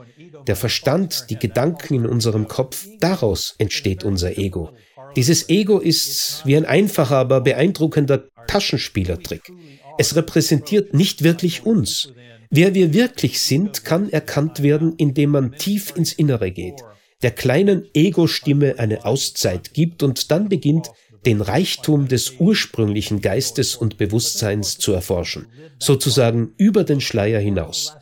[0.48, 4.72] der Verstand, die Gedanken in unserem Kopf, daraus entsteht unser Ego.
[5.16, 9.52] Dieses Ego ist wie ein einfacher, aber beeindruckender Taschenspielertrick.
[9.98, 12.14] Es repräsentiert nicht wirklich uns.
[12.50, 16.82] Wer wir wirklich sind, kann erkannt werden, indem man tief ins Innere geht,
[17.22, 20.92] der kleinen Ego-Stimme eine Auszeit gibt und dann beginnt,
[21.26, 25.48] den Reichtum des ursprünglichen Geistes und Bewusstseins zu erforschen,
[25.80, 27.94] sozusagen über den Schleier hinaus.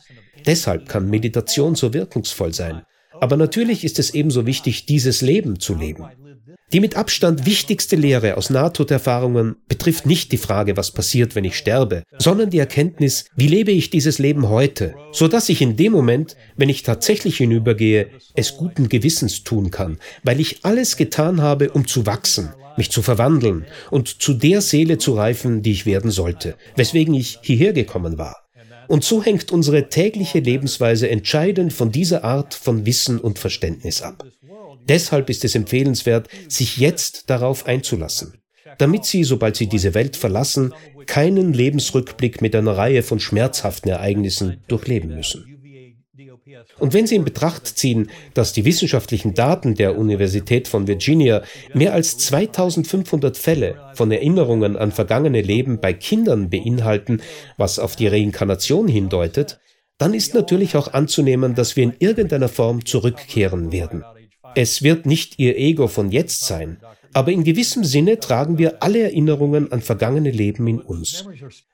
[0.46, 2.84] Deshalb kann Meditation so wirkungsvoll sein.
[3.14, 6.06] Aber natürlich ist es ebenso wichtig, dieses Leben zu leben.
[6.74, 11.56] Die mit Abstand wichtigste Lehre aus Nahtoderfahrungen betrifft nicht die Frage, was passiert, wenn ich
[11.56, 15.92] sterbe, sondern die Erkenntnis, wie lebe ich dieses Leben heute, so dass ich in dem
[15.92, 21.70] Moment, wenn ich tatsächlich hinübergehe, es guten Gewissens tun kann, weil ich alles getan habe,
[21.70, 26.10] um zu wachsen, mich zu verwandeln und zu der Seele zu reifen, die ich werden
[26.10, 28.48] sollte, weswegen ich hierher gekommen war.
[28.88, 34.26] Und so hängt unsere tägliche Lebensweise entscheidend von dieser Art von Wissen und Verständnis ab.
[34.88, 38.42] Deshalb ist es empfehlenswert, sich jetzt darauf einzulassen,
[38.78, 40.74] damit Sie, sobald Sie diese Welt verlassen,
[41.06, 45.54] keinen Lebensrückblick mit einer Reihe von schmerzhaften Ereignissen durchleben müssen.
[46.80, 51.94] Und wenn Sie in Betracht ziehen, dass die wissenschaftlichen Daten der Universität von Virginia mehr
[51.94, 57.22] als 2500 Fälle von Erinnerungen an vergangene Leben bei Kindern beinhalten,
[57.58, 59.60] was auf die Reinkarnation hindeutet,
[59.98, 64.04] dann ist natürlich auch anzunehmen, dass wir in irgendeiner Form zurückkehren werden.
[64.56, 66.78] Es wird nicht Ihr Ego von jetzt sein,
[67.14, 71.26] aber in gewissem Sinne tragen wir alle Erinnerungen an vergangene Leben in uns.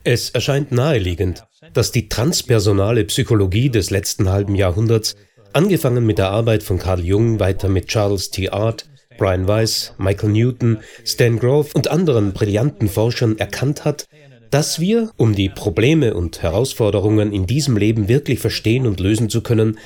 [0.03, 5.15] Es erscheint naheliegend, dass die transpersonale Psychologie des letzten halben Jahrhunderts,
[5.53, 8.49] angefangen mit der Arbeit von Carl Jung, weiter mit Charles T.
[8.49, 14.07] Art, Brian Weiss, Michael Newton, Stan Grove und anderen brillanten Forschern erkannt hat,
[14.49, 19.41] dass wir, um die Probleme und Herausforderungen in diesem Leben wirklich verstehen und lösen zu
[19.41, 19.77] können,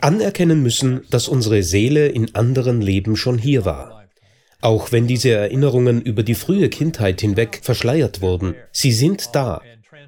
[0.00, 4.04] anerkennen müssen, dass unsere Seele in anderen Leben schon hier war.
[4.60, 9.60] Auch wenn diese Erinnerungen über die frühe Kindheit hinweg verschleiert wurden, sie sind da.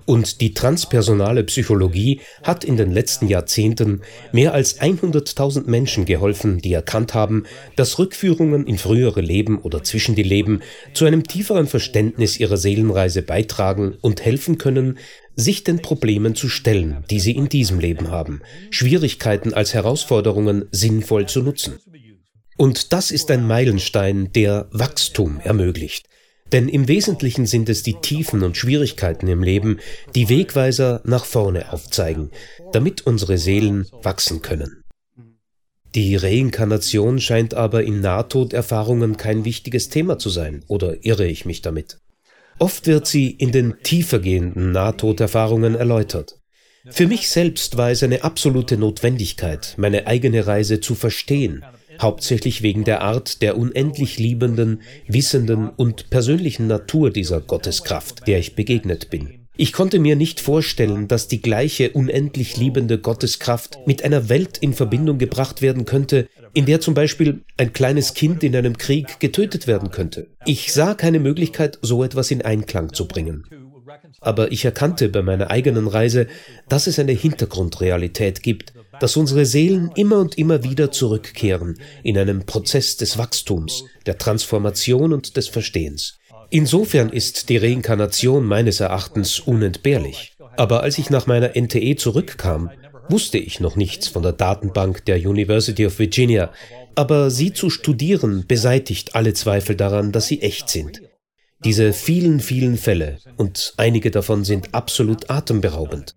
[0.06, 6.72] Und die transpersonale Psychologie hat in den letzten Jahrzehnten mehr als 100.000 Menschen geholfen, die
[6.72, 7.44] erkannt haben,
[7.76, 10.62] dass Rückführungen in frühere Leben oder zwischen die Leben
[10.94, 14.98] zu einem tieferen Verständnis ihrer Seelenreise beitragen und helfen können,
[15.36, 21.26] sich den Problemen zu stellen, die sie in diesem Leben haben, Schwierigkeiten als Herausforderungen sinnvoll
[21.26, 21.78] zu nutzen.
[22.56, 26.09] Und das ist ein Meilenstein, der Wachstum ermöglicht.
[26.52, 29.78] Denn im Wesentlichen sind es die Tiefen und Schwierigkeiten im Leben,
[30.14, 32.30] die Wegweiser nach vorne aufzeigen,
[32.72, 34.82] damit unsere Seelen wachsen können.
[35.94, 41.62] Die Reinkarnation scheint aber in Nahtoderfahrungen kein wichtiges Thema zu sein, oder irre ich mich
[41.62, 41.98] damit?
[42.58, 46.36] Oft wird sie in den tiefergehenden Nahtoderfahrungen erläutert.
[46.88, 51.64] Für mich selbst war es eine absolute Notwendigkeit, meine eigene Reise zu verstehen,
[52.00, 58.54] hauptsächlich wegen der Art der unendlich liebenden, wissenden und persönlichen Natur dieser Gotteskraft, der ich
[58.54, 59.40] begegnet bin.
[59.56, 64.72] Ich konnte mir nicht vorstellen, dass die gleiche unendlich liebende Gotteskraft mit einer Welt in
[64.72, 69.66] Verbindung gebracht werden könnte, in der zum Beispiel ein kleines Kind in einem Krieg getötet
[69.66, 70.28] werden könnte.
[70.46, 73.44] Ich sah keine Möglichkeit, so etwas in Einklang zu bringen.
[74.20, 76.26] Aber ich erkannte bei meiner eigenen Reise,
[76.70, 82.46] dass es eine Hintergrundrealität gibt, dass unsere Seelen immer und immer wieder zurückkehren in einem
[82.46, 86.18] Prozess des Wachstums, der Transformation und des Verstehens.
[86.50, 90.36] Insofern ist die Reinkarnation meines Erachtens unentbehrlich.
[90.56, 92.70] Aber als ich nach meiner NTE zurückkam,
[93.08, 96.52] wusste ich noch nichts von der Datenbank der University of Virginia,
[96.94, 101.00] aber sie zu studieren beseitigt alle Zweifel daran, dass sie echt sind.
[101.64, 106.14] Diese vielen, vielen Fälle, und einige davon sind absolut atemberaubend.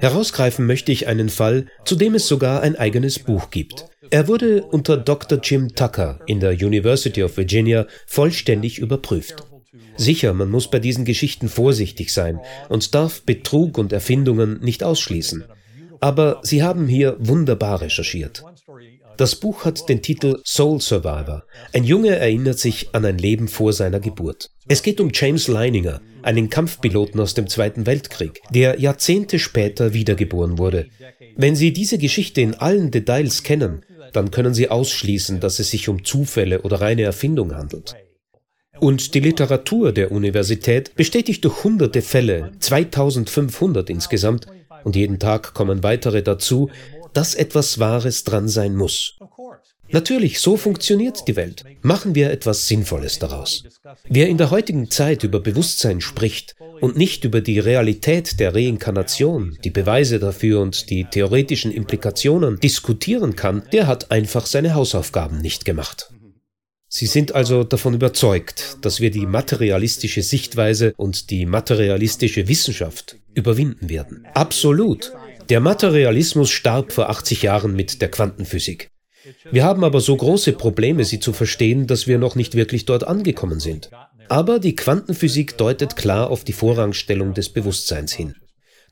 [0.00, 3.86] Herausgreifen möchte ich einen Fall, zu dem es sogar ein eigenes Buch gibt.
[4.10, 5.38] Er wurde unter Dr.
[5.42, 9.44] Jim Tucker in der University of Virginia vollständig überprüft.
[9.96, 15.44] Sicher, man muss bei diesen Geschichten vorsichtig sein und darf Betrug und Erfindungen nicht ausschließen.
[16.00, 18.44] Aber sie haben hier wunderbar recherchiert.
[19.16, 21.44] Das Buch hat den Titel Soul Survivor.
[21.72, 24.50] Ein Junge erinnert sich an ein Leben vor seiner Geburt.
[24.68, 30.58] Es geht um James Leininger, einen Kampfpiloten aus dem Zweiten Weltkrieg, der Jahrzehnte später wiedergeboren
[30.58, 30.88] wurde.
[31.36, 35.88] Wenn Sie diese Geschichte in allen Details kennen, dann können Sie ausschließen, dass es sich
[35.88, 37.94] um Zufälle oder reine Erfindung handelt.
[38.80, 44.46] Und die Literatur der Universität bestätigt durch hunderte Fälle, 2500 insgesamt,
[44.84, 46.70] und jeden Tag kommen weitere dazu,
[47.12, 49.16] dass etwas Wahres dran sein muss.
[49.96, 51.64] Natürlich, so funktioniert die Welt.
[51.80, 53.64] Machen wir etwas Sinnvolles daraus.
[54.06, 59.56] Wer in der heutigen Zeit über Bewusstsein spricht und nicht über die Realität der Reinkarnation,
[59.64, 65.64] die Beweise dafür und die theoretischen Implikationen diskutieren kann, der hat einfach seine Hausaufgaben nicht
[65.64, 66.10] gemacht.
[66.88, 73.88] Sie sind also davon überzeugt, dass wir die materialistische Sichtweise und die materialistische Wissenschaft überwinden
[73.88, 74.26] werden.
[74.34, 75.14] Absolut.
[75.48, 78.90] Der Materialismus starb vor 80 Jahren mit der Quantenphysik.
[79.50, 83.04] Wir haben aber so große Probleme, sie zu verstehen, dass wir noch nicht wirklich dort
[83.04, 83.90] angekommen sind.
[84.28, 88.34] Aber die Quantenphysik deutet klar auf die Vorrangstellung des Bewusstseins hin.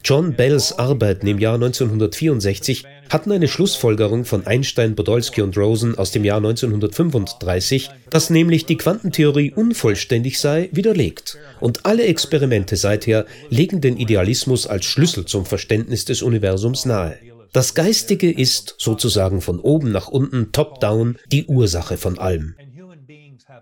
[0.05, 6.11] John Bells Arbeiten im Jahr 1964 hatten eine Schlussfolgerung von Einstein, Podolsky und Rosen aus
[6.11, 11.39] dem Jahr 1935, dass nämlich die Quantentheorie unvollständig sei, widerlegt.
[11.59, 17.17] Und alle Experimente seither legen den Idealismus als Schlüssel zum Verständnis des Universums nahe.
[17.55, 22.57] Das Geistige ist sozusagen von oben nach unten, top-down, die Ursache von allem.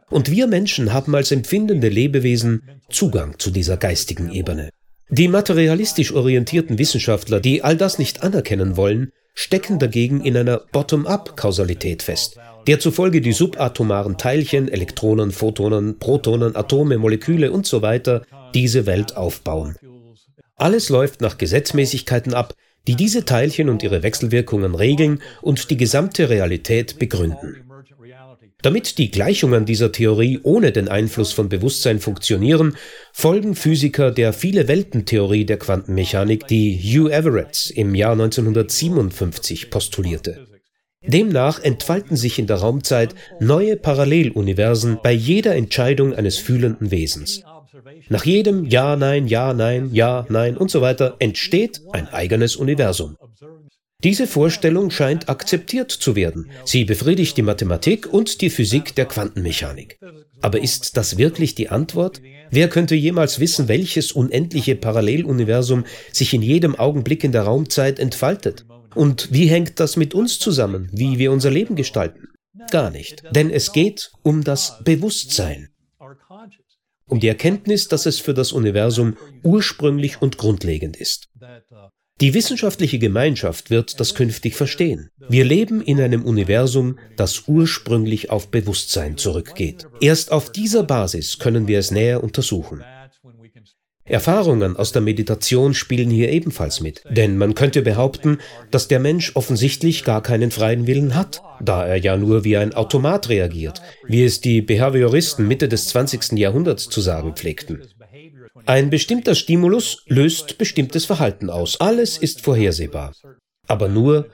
[0.08, 4.70] Und wir Menschen haben als empfindende Lebewesen Zugang zu dieser geistigen Ebene.
[5.10, 12.02] Die materialistisch orientierten Wissenschaftler, die all das nicht anerkennen wollen, stecken dagegen in einer Bottom-up-Kausalität
[12.02, 18.00] fest, der zufolge die subatomaren Teilchen, Elektronen, Photonen, Protonen, Atome, Moleküle usw.
[18.02, 18.20] So
[18.54, 19.76] diese Welt aufbauen.
[20.56, 22.54] Alles läuft nach Gesetzmäßigkeiten ab,
[22.86, 27.64] die diese Teilchen und ihre Wechselwirkungen regeln und die gesamte Realität begründen.
[28.62, 32.76] Damit die Gleichungen dieser Theorie ohne den Einfluss von Bewusstsein funktionieren,
[33.12, 40.46] folgen Physiker der Viele-Welten-Theorie der Quantenmechanik, die Hugh Everett im Jahr 1957 postulierte.
[41.04, 47.42] Demnach entfalten sich in der Raumzeit neue Paralleluniversen bei jeder Entscheidung eines fühlenden Wesens.
[48.08, 53.16] Nach jedem Ja, Nein, Ja, Nein, Ja, Nein und so weiter entsteht ein eigenes Universum.
[54.04, 56.50] Diese Vorstellung scheint akzeptiert zu werden.
[56.64, 60.00] Sie befriedigt die Mathematik und die Physik der Quantenmechanik.
[60.40, 62.20] Aber ist das wirklich die Antwort?
[62.50, 68.66] Wer könnte jemals wissen, welches unendliche Paralleluniversum sich in jedem Augenblick in der Raumzeit entfaltet?
[68.96, 72.28] Und wie hängt das mit uns zusammen, wie wir unser Leben gestalten?
[72.70, 73.22] Gar nicht.
[73.30, 75.71] Denn es geht um das Bewusstsein.
[77.12, 81.28] Um die Erkenntnis, dass es für das Universum ursprünglich und grundlegend ist.
[82.22, 85.10] Die wissenschaftliche Gemeinschaft wird das künftig verstehen.
[85.28, 89.88] Wir leben in einem Universum, das ursprünglich auf Bewusstsein zurückgeht.
[90.00, 92.82] Erst auf dieser Basis können wir es näher untersuchen.
[94.12, 98.38] Erfahrungen aus der Meditation spielen hier ebenfalls mit, denn man könnte behaupten,
[98.70, 102.74] dass der Mensch offensichtlich gar keinen freien Willen hat, da er ja nur wie ein
[102.74, 106.32] Automat reagiert, wie es die Behavioristen Mitte des 20.
[106.32, 107.84] Jahrhunderts zu sagen pflegten.
[108.66, 111.80] Ein bestimmter Stimulus löst bestimmtes Verhalten aus.
[111.80, 113.14] Alles ist vorhersehbar.
[113.66, 114.26] Aber nur,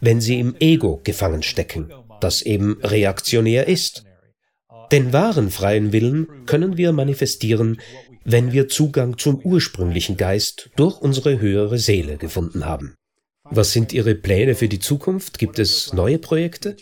[0.00, 1.92] wenn Sie im Ego gefangen stecken,
[2.22, 4.06] das eben reaktionär ist.
[4.92, 7.80] Den wahren freien Willen können wir manifestieren,
[8.26, 12.96] wenn wir Zugang zum ursprünglichen Geist durch unsere höhere Seele gefunden haben.
[13.44, 15.38] Was sind Ihre Pläne für die Zukunft?
[15.38, 16.76] Gibt es neue Projekte?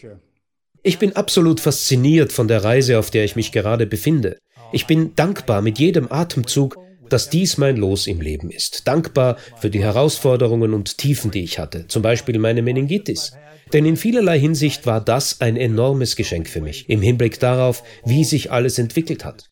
[0.83, 4.39] Ich bin absolut fasziniert von der Reise, auf der ich mich gerade befinde.
[4.73, 6.79] Ich bin dankbar mit jedem Atemzug,
[7.11, 8.89] dass dies mein Los im Leben ist.
[8.89, 13.33] Dankbar für die Herausforderungen und Tiefen, die ich hatte, zum Beispiel meine Meningitis.
[13.75, 18.25] Denn in vielerlei Hinsicht war das ein enormes Geschenk für mich, im Hinblick darauf, wie
[18.25, 19.51] sich alles entwickelt hat.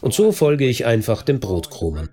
[0.00, 2.10] Und so folge ich einfach dem Brotkrumen.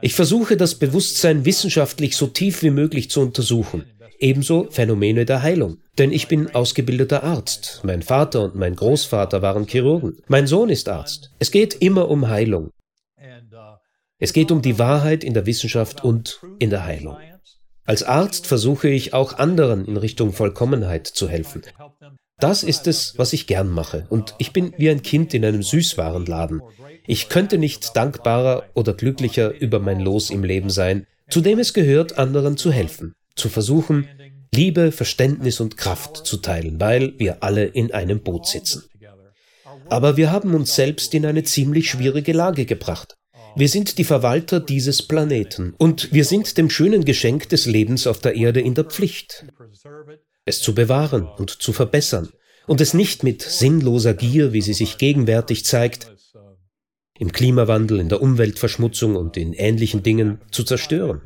[0.00, 3.84] Ich versuche das Bewusstsein wissenschaftlich so tief wie möglich zu untersuchen.
[4.18, 5.78] Ebenso Phänomene der Heilung.
[5.98, 7.80] Denn ich bin ausgebildeter Arzt.
[7.82, 10.18] Mein Vater und mein Großvater waren Chirurgen.
[10.28, 11.30] Mein Sohn ist Arzt.
[11.38, 12.70] Es geht immer um Heilung.
[14.18, 17.16] Es geht um die Wahrheit in der Wissenschaft und in der Heilung.
[17.84, 21.62] Als Arzt versuche ich auch anderen in Richtung Vollkommenheit zu helfen.
[22.38, 25.62] Das ist es, was ich gern mache, und ich bin wie ein Kind in einem
[25.62, 26.62] Süßwarenladen.
[27.06, 31.72] Ich könnte nicht dankbarer oder glücklicher über mein Los im Leben sein, zu dem es
[31.72, 34.08] gehört, anderen zu helfen, zu versuchen,
[34.54, 38.84] Liebe, Verständnis und Kraft zu teilen, weil wir alle in einem Boot sitzen.
[39.88, 43.16] Aber wir haben uns selbst in eine ziemlich schwierige Lage gebracht.
[43.56, 48.18] Wir sind die Verwalter dieses Planeten und wir sind dem schönen Geschenk des Lebens auf
[48.18, 49.44] der Erde in der Pflicht,
[50.44, 52.30] es zu bewahren und zu verbessern
[52.66, 56.12] und es nicht mit sinnloser Gier, wie sie sich gegenwärtig zeigt,
[57.22, 61.20] im Klimawandel, in der Umweltverschmutzung und in ähnlichen Dingen zu zerstören.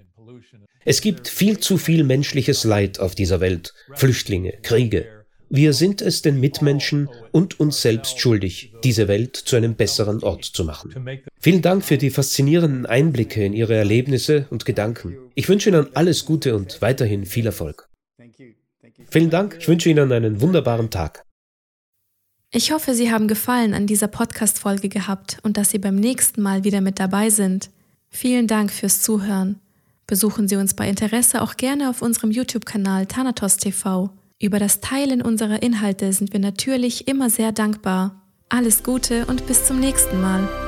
[0.84, 5.06] Es gibt viel zu viel menschliches Leid auf dieser Welt, Flüchtlinge, Kriege.
[5.48, 10.44] Wir sind es den Mitmenschen und uns selbst schuldig, diese Welt zu einem besseren Ort
[10.44, 10.94] zu machen.
[11.40, 15.16] Vielen Dank für die faszinierenden Einblicke in Ihre Erlebnisse und Gedanken.
[15.34, 17.88] Ich wünsche Ihnen alles Gute und weiterhin viel Erfolg.
[19.08, 21.25] Vielen Dank, ich wünsche Ihnen einen wunderbaren Tag.
[22.56, 26.64] Ich hoffe, Sie haben Gefallen an dieser Podcast-Folge gehabt und dass Sie beim nächsten Mal
[26.64, 27.68] wieder mit dabei sind.
[28.08, 29.60] Vielen Dank fürs Zuhören.
[30.06, 34.08] Besuchen Sie uns bei Interesse auch gerne auf unserem YouTube-Kanal Thanatos TV.
[34.40, 38.22] Über das Teilen unserer Inhalte sind wir natürlich immer sehr dankbar.
[38.48, 40.65] Alles Gute und bis zum nächsten Mal.